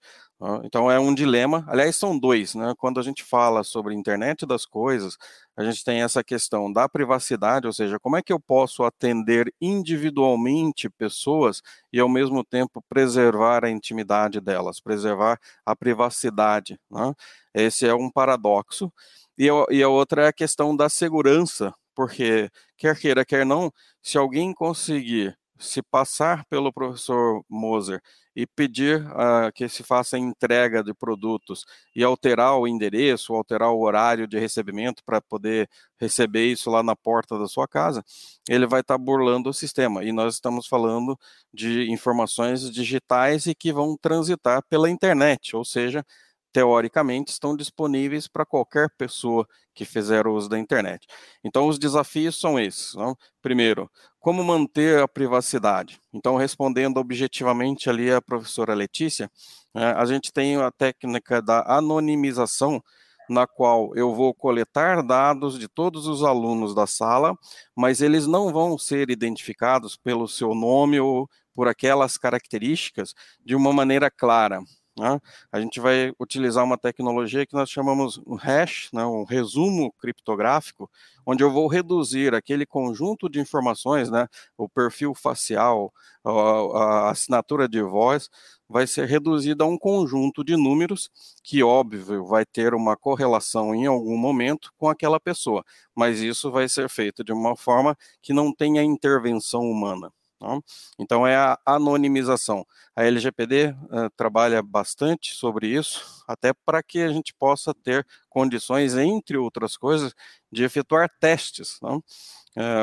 [0.65, 1.65] Então é um dilema.
[1.69, 2.75] Aliás, são dois, né?
[2.77, 5.17] Quando a gente fala sobre internet das coisas,
[5.57, 9.55] a gente tem essa questão da privacidade, ou seja, como é que eu posso atender
[9.61, 16.77] individualmente pessoas e ao mesmo tempo preservar a intimidade delas, preservar a privacidade.
[16.91, 17.15] Né?
[17.55, 18.93] Esse é um paradoxo.
[19.39, 24.53] E, a outra é a questão da segurança, porque quer queira, quer não, se alguém
[24.55, 28.01] conseguir se passar pelo professor Moser
[28.35, 33.81] e pedir uh, que se faça entrega de produtos e alterar o endereço, alterar o
[33.81, 35.69] horário de recebimento para poder
[36.01, 38.03] receber isso lá na porta da sua casa,
[38.49, 40.03] ele vai estar tá burlando o sistema.
[40.05, 41.19] E nós estamos falando
[41.53, 46.05] de informações digitais e que vão transitar pela internet, ou seja,
[46.53, 51.07] teoricamente, estão disponíveis para qualquer pessoa que fizer uso da internet.
[51.43, 52.95] Então, os desafios são esses.
[52.95, 53.17] Não?
[53.41, 55.99] Primeiro, como manter a privacidade?
[56.13, 59.31] Então, respondendo objetivamente ali a professora Letícia,
[59.75, 62.83] né, a gente tem a técnica da anonimização,
[63.29, 67.35] na qual eu vou coletar dados de todos os alunos da sala,
[67.75, 73.73] mas eles não vão ser identificados pelo seu nome ou por aquelas características de uma
[73.73, 74.61] maneira clara.
[74.99, 75.19] Né?
[75.51, 80.91] A gente vai utilizar uma tecnologia que nós chamamos um hash, né, um resumo criptográfico,
[81.25, 87.83] onde eu vou reduzir aquele conjunto de informações, né, o perfil facial, a, assinatura de
[87.83, 88.29] voz,
[88.69, 91.11] vai ser reduzida a um conjunto de números
[91.43, 96.69] que, óbvio, vai ter uma correlação em algum momento com aquela pessoa, mas isso vai
[96.69, 100.13] ser feito de uma forma que não tenha intervenção humana.
[100.43, 100.59] Tá?
[100.99, 102.67] Então, é a anonimização.
[102.97, 108.05] A LGPD uh, eh, trabalha bastante sobre isso, até para que a gente possa ter
[108.29, 110.13] condições, entre outras coisas,
[110.51, 111.79] de efetuar testes.
[111.79, 111.97] Tá?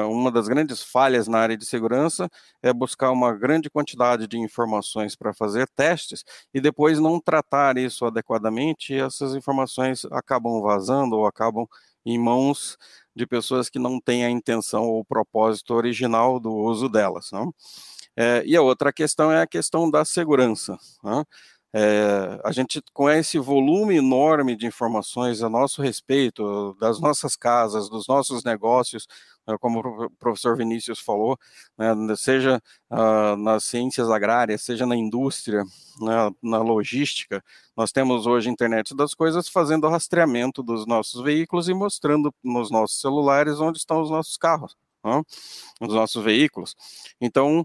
[0.10, 2.28] uma das grandes falhas na área de segurança
[2.60, 8.04] é buscar uma grande quantidade de informações para fazer testes e depois não tratar isso
[8.04, 11.68] adequadamente e essas informações acabam vazando ou acabam
[12.04, 12.80] em mãos
[13.20, 17.30] de pessoas que não têm a intenção ou propósito original do uso delas.
[17.32, 17.54] Não?
[18.16, 20.78] É, e a outra questão é a questão da segurança.
[21.04, 21.26] Não?
[21.74, 27.90] É, a gente, com esse volume enorme de informações a nosso respeito, das nossas casas,
[27.90, 29.14] dos nossos negócios, né,
[29.58, 31.38] como o professor Vinícius falou,
[31.78, 35.64] né, seja uh, nas ciências agrárias, seja na indústria,
[36.02, 37.44] né, na logística,
[37.76, 42.70] nós temos hoje internet das coisas fazendo o rastreamento dos nossos veículos e mostrando nos
[42.70, 45.22] nossos celulares onde estão os nossos carros, né,
[45.82, 46.76] os nossos veículos.
[47.22, 47.62] Então,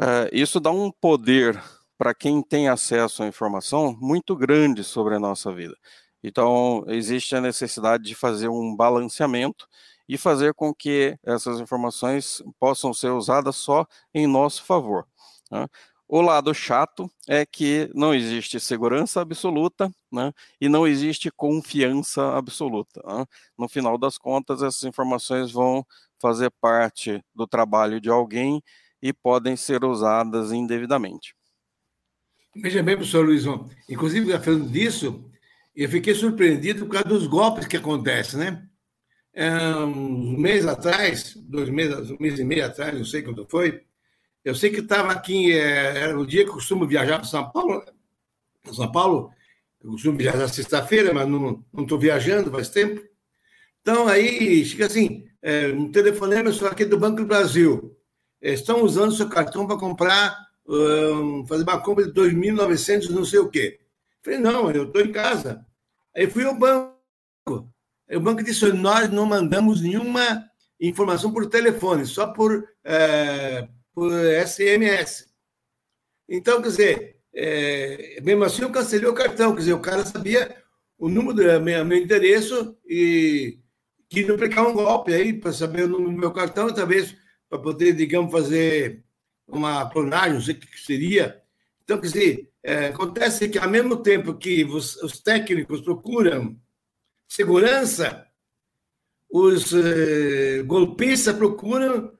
[0.00, 1.62] uh, isso dá um poder
[1.98, 5.76] para quem tem acesso à informação muito grande sobre a nossa vida.
[6.22, 9.66] Então, existe a necessidade de fazer um balanceamento
[10.08, 15.06] e fazer com que essas informações possam ser usadas só em nosso favor.
[15.50, 15.66] Né?
[16.08, 20.32] O lado chato é que não existe segurança absoluta né?
[20.58, 23.02] e não existe confiança absoluta.
[23.06, 23.26] Né?
[23.58, 25.86] No final das contas, essas informações vão
[26.18, 28.62] fazer parte do trabalho de alguém
[29.02, 31.34] e podem ser usadas indevidamente.
[32.56, 35.30] Veja bem, professor Luizão, inclusive falando disso,
[35.76, 38.68] eu fiquei surpreendido por causa dos golpes que acontecem, né?
[39.38, 43.82] Um mês atrás, dois meses, um mês e meio atrás, não sei quando foi,
[44.44, 47.48] eu sei que estava aqui, é, era o dia que eu costumo viajar para São
[47.50, 47.84] Paulo,
[48.62, 49.30] para São Paulo,
[49.82, 53.00] eu costumo viajar sexta-feira, mas não estou viajando faz tempo.
[53.80, 57.96] Então, aí, chega assim, é, um telefonema, sou aqui do Banco do Brasil,
[58.40, 60.36] estão usando seu cartão para comprar
[60.66, 63.80] um, fazer uma compra de 2.900 não sei o quê.
[64.22, 65.64] Falei, não, eu estou em casa.
[66.14, 66.98] Aí fui ao banco.
[68.10, 70.44] O banco disse, nós não mandamos nenhuma
[70.80, 74.10] informação por telefone, só por, é, por
[74.46, 75.28] SMS.
[76.28, 80.56] Então, quer dizer, é, mesmo assim eu cancelei o cartão, quer dizer, o cara sabia
[80.98, 83.58] o número do meu, meu endereço e
[84.08, 87.14] que não aplicar um golpe aí para saber o número do meu cartão, talvez
[87.48, 89.04] para poder, digamos, fazer
[89.46, 91.42] uma clonagem, não sei o que seria.
[91.82, 96.58] Então, quer dizer, é, acontece que ao mesmo tempo que os, os técnicos procuram
[97.28, 98.26] segurança,
[99.30, 102.12] os eh, golpistas procuram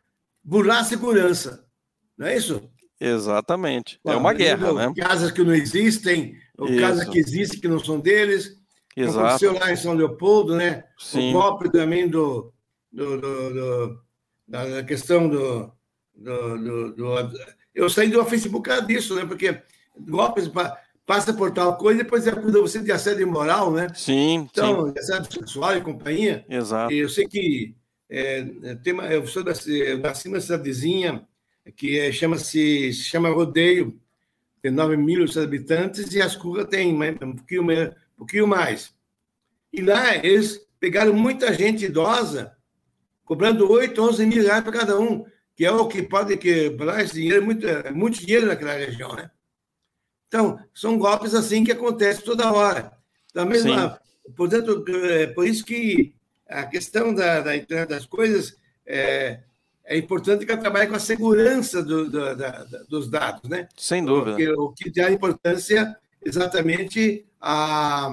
[0.44, 1.66] burlar a segurança.
[2.16, 2.70] Não é isso?
[3.00, 4.00] Exatamente.
[4.04, 4.92] é uma guerra, né?
[4.96, 8.58] Casas que não existem, ou casas que existem que não são deles.
[8.96, 9.18] Exato.
[9.18, 10.84] Aconteceu lá em São Leopoldo, né?
[10.98, 11.30] Sim.
[11.30, 12.52] O golpe também do,
[12.92, 14.00] do, do, do
[14.48, 15.70] da questão do,
[16.14, 17.14] do, do,
[17.74, 19.24] Eu saí do Facebook disso, né?
[19.24, 19.62] Porque
[20.00, 20.50] golpes
[21.08, 23.86] passa por tal coisa e depois acusa você de assédio moral, né?
[23.94, 24.98] Sim, Então, sim.
[24.98, 26.44] assédio sexual e companhia.
[26.46, 26.92] Exato.
[26.92, 27.74] Eu sei que
[28.10, 28.44] é,
[28.84, 29.52] tem uma, eu sou da,
[30.02, 31.26] nasci numa cidadezinha
[31.74, 33.98] que é, chama-se se chama Rodeio,
[34.60, 38.94] tem 9 mil habitantes e as curvas tem um pouquinho, um pouquinho mais.
[39.72, 42.52] E lá eles pegaram muita gente idosa,
[43.24, 45.24] cobrando 8, 11 mil reais para cada um,
[45.56, 49.30] que é o que pode quebrar esse dinheiro, muito, é muito dinheiro naquela região, né?
[50.28, 52.92] Então, são golpes assim que acontecem toda hora.
[53.34, 53.98] Da mesma,
[54.36, 56.14] portanto, é por isso que
[56.46, 58.56] a questão da, da internet das coisas
[58.86, 59.40] é,
[59.84, 63.68] é importante que ela trabalhe com a segurança do, do, da, dos dados, né?
[63.76, 64.32] Sem dúvida.
[64.32, 68.10] Porque, o que dá importância exatamente a,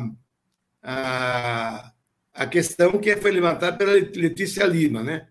[0.82, 1.92] a,
[2.34, 5.28] a questão que foi levantada pela Letícia Lima, né?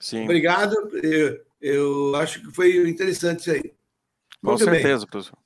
[0.00, 0.24] Sim.
[0.24, 0.74] Obrigado.
[1.02, 3.72] Eu, eu acho que foi interessante isso aí.
[4.42, 5.38] Com Muito certeza, professor.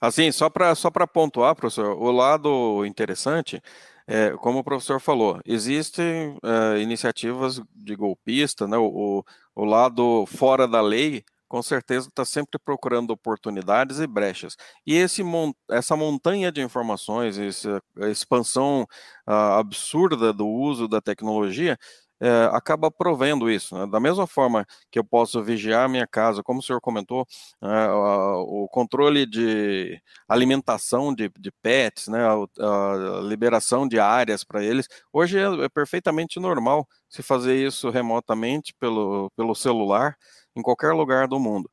[0.00, 3.60] Assim, só para só pontuar, professor, o lado interessante,
[4.06, 9.24] é, como o professor falou, existem é, iniciativas de golpista, né, o,
[9.54, 14.56] o lado fora da lei, com certeza está sempre procurando oportunidades e brechas.
[14.86, 15.22] E esse,
[15.70, 18.82] essa montanha de informações, essa expansão
[19.26, 21.78] uh, absurda do uso da tecnologia,
[22.20, 23.76] é, acaba provendo isso.
[23.76, 23.86] Né?
[23.86, 27.26] Da mesma forma que eu posso vigiar a minha casa, como o senhor comentou,
[27.62, 32.20] é, o controle de alimentação de, de pets, né?
[32.26, 37.90] a, a, liberação de áreas para eles, hoje é, é, perfeitamente normal se fazer isso
[37.90, 40.16] remotamente pelo, pelo celular
[40.56, 41.70] em qualquer lugar do mundo.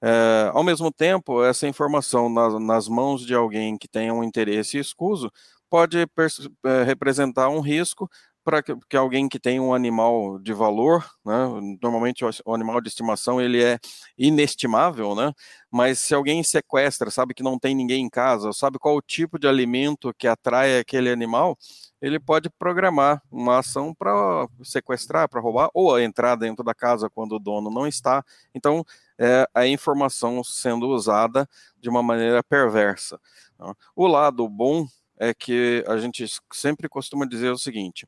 [0.00, 4.78] É, ao mesmo tempo, essa informação nas, nas mãos de alguém que tenha um interesse
[4.78, 5.30] escuso
[5.68, 8.08] pode é, representar um risco
[8.48, 12.88] para que, alguém que tem um animal de valor, né, normalmente o, o, animal de
[12.88, 13.78] estimação ele é
[14.16, 15.34] inestimável, né,
[15.70, 19.38] mas se alguém sequestra, sabe que não tem ninguém em casa, sabe qual o tipo
[19.38, 21.58] de alimento que atrai aquele animal,
[22.00, 27.32] ele pode programar uma ação para sequestrar, para roubar, ou entrar dentro da casa quando
[27.32, 28.24] o dono não está.
[28.54, 28.82] Então,
[29.18, 31.46] é a informação sendo usada
[31.76, 33.20] de uma maneira perversa.
[33.58, 33.74] Né.
[33.94, 34.86] O lado bom
[35.18, 38.06] é que a gente sempre costuma dizer o seguinte: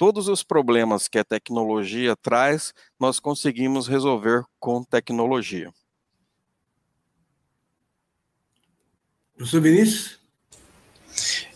[0.00, 5.70] todos os problemas que a tecnologia traz, nós conseguimos resolver com tecnologia.
[9.36, 10.18] Professor Vinícius?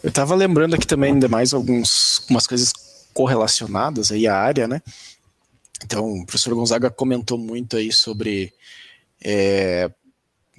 [0.02, 2.74] Eu estava lembrando aqui também ainda mais alguns, algumas coisas
[3.14, 4.82] correlacionadas aí à área, né?
[5.82, 8.52] Então, o professor Gonzaga comentou muito aí sobre
[9.24, 9.90] é,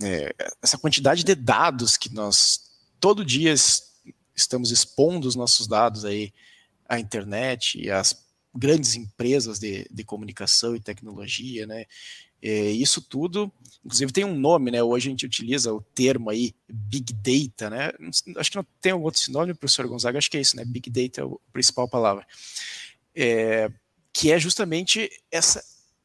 [0.02, 2.62] é, essa quantidade de dados que nós
[3.00, 3.54] todo dia
[4.36, 6.34] estamos expondo os nossos dados aí
[6.88, 8.26] a internet e as
[8.56, 11.86] grandes empresas de, de comunicação e tecnologia, né?
[12.42, 13.52] É, isso tudo,
[13.84, 14.82] inclusive tem um nome, né?
[14.82, 17.92] Hoje a gente utiliza o termo aí Big Data, né?
[18.38, 20.64] Acho que não tem um outro sinônimo, professor Gonzaga, acho que é isso, né?
[20.64, 22.26] Big Data é a principal palavra.
[23.16, 23.72] É,
[24.14, 25.64] que é justamente essa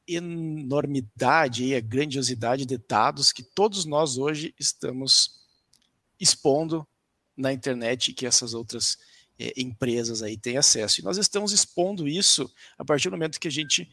[0.09, 5.41] enormidade e a grandiosidade de dados que todos nós hoje estamos
[6.19, 6.87] expondo
[7.37, 8.99] na internet e que essas outras
[9.41, 11.01] é, empresas aí têm acesso.
[11.01, 13.89] E nós estamos expondo isso a partir do momento que a gente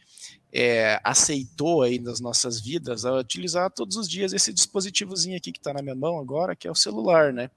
[0.52, 5.60] é, aceitou aí nas nossas vidas a utilizar todos os dias esse dispositivozinho aqui que
[5.60, 7.50] está na minha mão agora, que é o celular, né?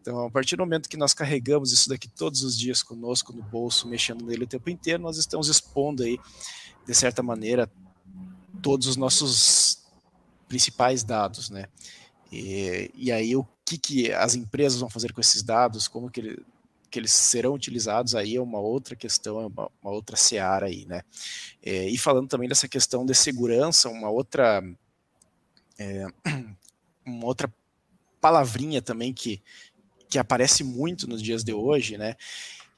[0.00, 3.42] Então, a partir do momento que nós carregamos isso daqui todos os dias conosco no
[3.42, 6.20] bolso, mexendo nele o tempo inteiro, nós estamos expondo aí,
[6.86, 7.68] de certa maneira,
[8.62, 9.82] todos os nossos
[10.46, 11.64] principais dados, né?
[12.30, 16.20] E, e aí, o que, que as empresas vão fazer com esses dados, como que
[16.20, 16.44] ele,
[16.94, 20.86] que eles serão utilizados aí é uma outra questão, é uma, uma outra seara aí,
[20.86, 21.02] né?
[21.60, 24.62] É, e falando também dessa questão de segurança, uma outra
[25.76, 26.06] é,
[27.04, 27.52] uma outra
[28.20, 29.42] palavrinha também que,
[30.08, 32.14] que aparece muito nos dias de hoje, né?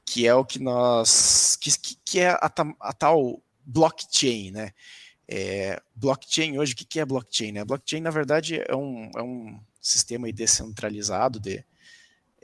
[0.03, 1.69] Que é o que nós que,
[2.03, 4.71] que é a, a tal blockchain, né?
[5.27, 7.51] É, blockchain hoje, o que, que é blockchain?
[7.51, 7.63] Né?
[7.63, 11.63] Blockchain, na verdade, é um, é um sistema descentralizado de,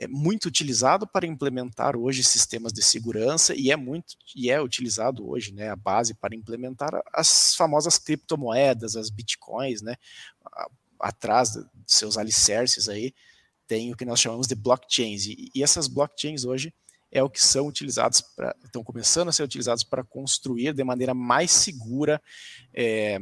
[0.04, 5.28] é muito utilizado para implementar hoje sistemas de segurança e é muito e é utilizado
[5.28, 9.96] hoje, né, a base para implementar as famosas criptomoedas, as bitcoins, né,
[11.00, 13.14] atrás de seus alicerces aí
[13.66, 15.26] tem o que nós chamamos de blockchains.
[15.26, 16.72] E, e essas blockchains hoje
[17.10, 21.14] é o que são utilizados para estão começando a ser utilizados para construir de maneira
[21.14, 22.20] mais segura
[22.74, 23.18] é,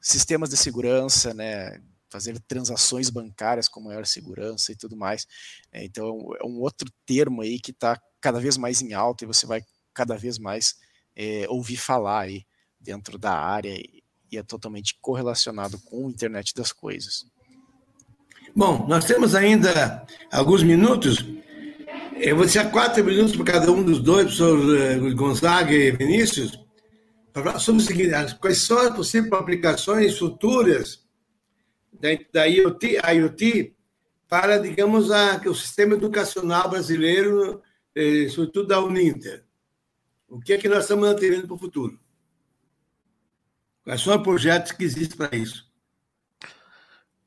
[0.00, 5.26] sistemas de segurança, né, fazer transações bancárias com maior segurança e tudo mais.
[5.72, 9.26] É, então, é um outro termo aí que está cada vez mais em alta e
[9.26, 10.76] você vai cada vez mais
[11.14, 12.46] é, ouvir falar aí
[12.80, 17.26] dentro da área e, e é totalmente correlacionado com a internet das coisas.
[18.54, 21.24] Bom, nós temos ainda alguns minutos.
[22.16, 26.58] Eu vou deixar quatro minutos para cada um dos dois, professor eh, Gonzaga e Vinícius,
[27.32, 31.07] para falar sobre o seguinte: quais são as possíveis aplicações futuras
[32.00, 33.74] da, da IoT, IoT
[34.28, 37.62] para, digamos, a, o sistema educacional brasileiro,
[37.94, 39.44] eh, sobretudo da Uninter.
[40.28, 41.98] O que é que nós estamos mantendo para o futuro?
[43.82, 45.66] Quais são os projetos que existem para isso?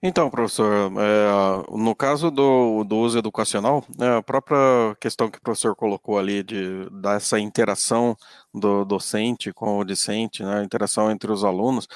[0.04, 4.58] Então, professor, é, no caso do, do uso educacional, é, a própria
[5.00, 8.18] questão que o professor colocou ali de dessa interação
[8.52, 11.88] do docente com o discente, né, a interação entre os alunos,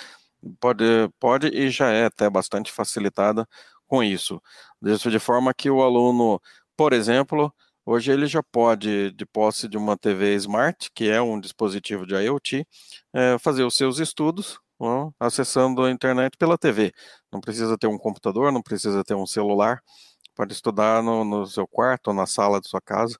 [0.59, 0.83] pode,
[1.19, 3.47] pode e já é até bastante facilitada
[3.87, 4.41] com isso.
[4.83, 6.39] Isso de forma que o aluno,
[6.77, 7.53] por exemplo,
[7.85, 12.15] hoje ele já pode, de posse de uma TV Smart, que é um dispositivo de
[12.15, 12.67] IoT,
[13.13, 14.59] é, fazer os seus estudos
[15.19, 16.91] acessando a internet pela TV.
[17.31, 19.81] Não precisa ter um computador, não precisa ter um celular,
[20.35, 23.17] pode estudar no, no seu quarto ou na sala de sua casa.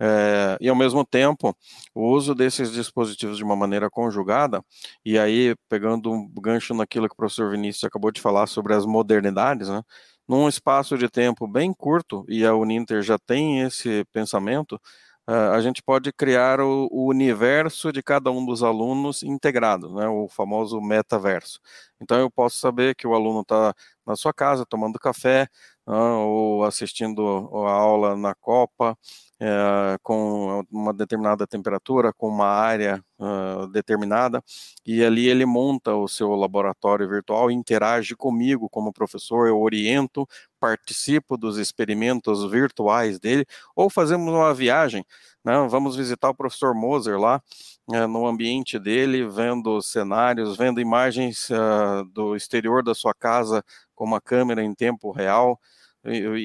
[0.00, 1.56] É, e ao mesmo tempo,
[1.94, 4.62] o uso desses dispositivos de uma maneira conjugada,
[5.04, 8.84] e aí pegando um gancho naquilo que o professor Vinícius acabou de falar sobre as
[8.86, 9.82] modernidades, né?
[10.28, 14.80] num espaço de tempo bem curto, e a Uninter já tem esse pensamento,
[15.26, 20.28] a gente pode criar o, o, universo de cada um dos alunos integrado, né, o
[20.28, 21.60] famoso metaverso.
[22.00, 23.74] Então eu posso saber que o aluno está
[24.06, 25.48] na sua casa tomando café,
[25.86, 27.22] ou assistindo
[27.66, 28.96] a aula na Copa,
[29.38, 34.42] é, com uma determinada temperatura, com uma área uh, determinada,
[34.84, 40.26] e ali ele monta o seu laboratório virtual, interage comigo como professor, eu oriento,
[40.58, 45.04] participo dos experimentos virtuais dele, ou fazemos uma viagem,
[45.44, 47.42] né, vamos visitar o professor Moser lá,
[47.88, 53.62] uh, no ambiente dele, vendo cenários, vendo imagens uh, do exterior da sua casa
[53.94, 55.60] com uma câmera em tempo real,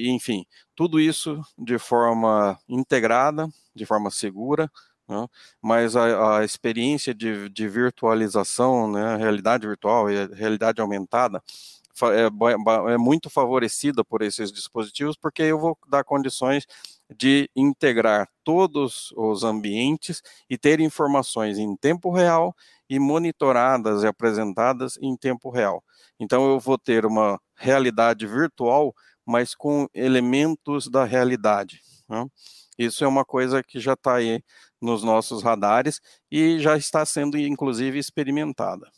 [0.06, 0.44] enfim,
[0.74, 4.70] tudo isso de forma integrada, de forma segura,
[5.08, 5.26] né?
[5.60, 11.42] mas a, a, experiência de, de virtualização, né, realidade virtual e realidade aumentada,
[12.04, 16.66] é, é, muito favorecida por esses dispositivos, porque eu vou dar condições
[17.14, 22.56] de integrar todos os ambientes e ter informações em tempo real
[22.88, 25.84] e monitoradas e apresentadas em tempo real.
[26.18, 28.94] Então, eu vou ter uma realidade virtual
[29.26, 31.80] mas com elementos da realidade.
[32.08, 32.26] Né?
[32.78, 34.42] Isso é uma coisa que já está aí
[34.80, 36.00] nos nossos radares
[36.30, 38.90] e já está sendo, inclusive, experimentada.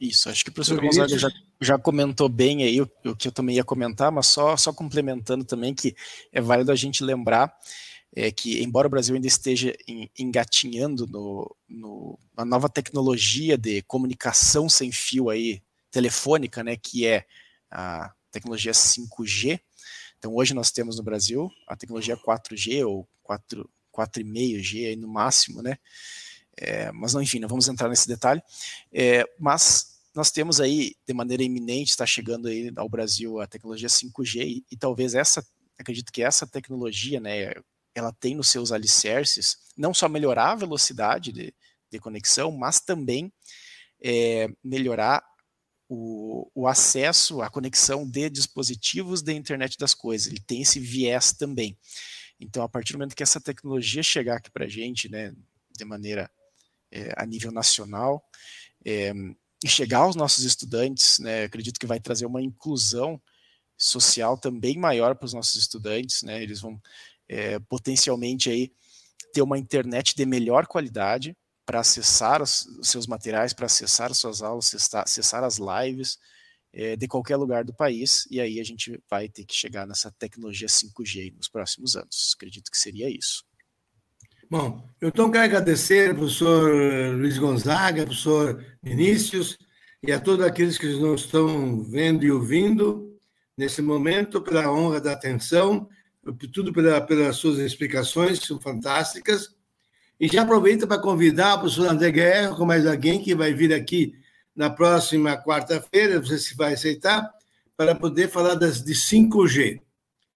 [0.00, 1.28] Isso, acho que o professor Gonzaga já,
[1.60, 5.44] já comentou bem aí o, o, que eu também ia comentar, mas só, só complementando
[5.44, 5.94] também que
[6.32, 7.54] é válido a gente lembrar
[8.16, 9.74] é, que, embora o Brasil ainda esteja
[10.18, 17.24] engatinhando no, no, na nova tecnologia de comunicação sem fio aí, telefônica, né, que é
[17.70, 19.60] a tecnologia 5G.
[20.18, 25.62] Então, hoje nós temos no Brasil a tecnologia 4G ou 4, 4,5G aí no máximo,
[25.62, 25.78] né?
[26.56, 28.42] É, mas não, enfim, não vamos entrar nesse detalhe.
[28.92, 33.88] É, mas nós temos aí, de maneira iminente, está chegando aí ao Brasil a tecnologia
[33.88, 35.46] 5G e, e talvez essa,
[35.78, 37.52] acredito que essa tecnologia, né,
[37.94, 41.54] ela tem nos seus alicerces não só melhorar a velocidade de,
[41.90, 43.32] de conexão, mas também
[44.02, 45.24] é, melhorar
[45.92, 50.28] o, o, acesso, a conexão de dispositivos da internet das coisas.
[50.28, 51.76] Ele tem esse viés também.
[52.38, 55.34] Então, a partir do momento que essa tecnologia chegar aqui para a gente, né,
[55.76, 56.30] de maneira
[56.92, 58.24] é, a nível nacional,
[58.86, 59.12] é,
[59.64, 63.20] e chegar aos nossos estudantes, né, acredito que vai trazer uma inclusão
[63.76, 66.80] social também maior para os nossos estudantes, né, eles vão
[67.28, 68.72] é, potencialmente aí
[69.32, 71.36] ter uma internet de melhor qualidade,
[71.70, 76.18] para acessar os, seus materiais, para acessar as suas aulas, acessar, as lives
[76.72, 80.10] é, de qualquer lugar do país, e aí a gente vai ter que chegar nessa
[80.18, 82.34] tecnologia 5G nos próximos anos.
[82.34, 83.44] Acredito que seria isso.
[84.50, 89.56] Bom, eu então quero agradecer ao professor Luiz Gonzaga, ao professor Vinícius
[90.02, 93.16] e a todos aqueles que nos estão vendo e ouvindo
[93.56, 95.88] nesse momento, pela honra da atenção,
[96.52, 99.54] tudo pela, pelas suas explicações, são fantásticas.
[100.20, 103.72] E já aproveito para convidar o professor André Guerra, com mais alguém que vai vir
[103.72, 104.12] aqui
[104.54, 107.30] na próxima quarta-feira, não sei se vai aceitar,
[107.74, 109.80] para poder falar das, de 5G,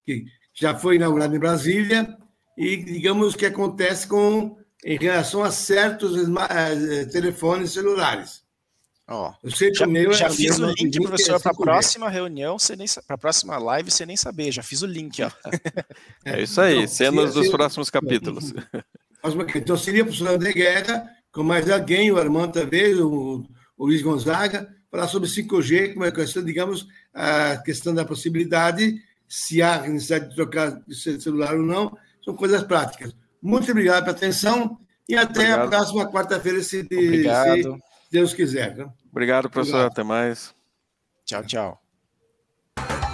[0.03, 2.17] que já foi inaugurado em Brasília,
[2.57, 8.43] e digamos o que acontece com em relação a certos eh, telefones celulares.
[9.07, 12.57] Ó, eu sei já, meu, já fiz o link, professor, para a próxima reunião,
[13.05, 14.51] para a próxima live, você nem saber.
[14.51, 15.29] Já fiz o link, ó.
[16.25, 18.51] É isso aí, então, cenas dos próximos capítulos.
[19.55, 23.45] Então seria o professor André Guerra, com mais alguém, o Armando talvez, o,
[23.77, 28.95] o Luiz Gonzaga, falar sobre 5G, como é a questão, digamos, a questão da possibilidade,
[29.27, 33.15] se há necessidade de trocar de celular ou não, são coisas práticas.
[33.41, 35.61] Muito obrigado pela atenção e até obrigado.
[35.61, 37.63] a próxima quarta-feira, se, se,
[38.11, 38.75] Deus quiser.
[38.75, 38.89] Né?
[39.11, 39.75] Obrigado, professor.
[39.75, 39.91] Obrigado.
[39.91, 40.55] Até mais.
[41.25, 43.04] Tchau, tchau.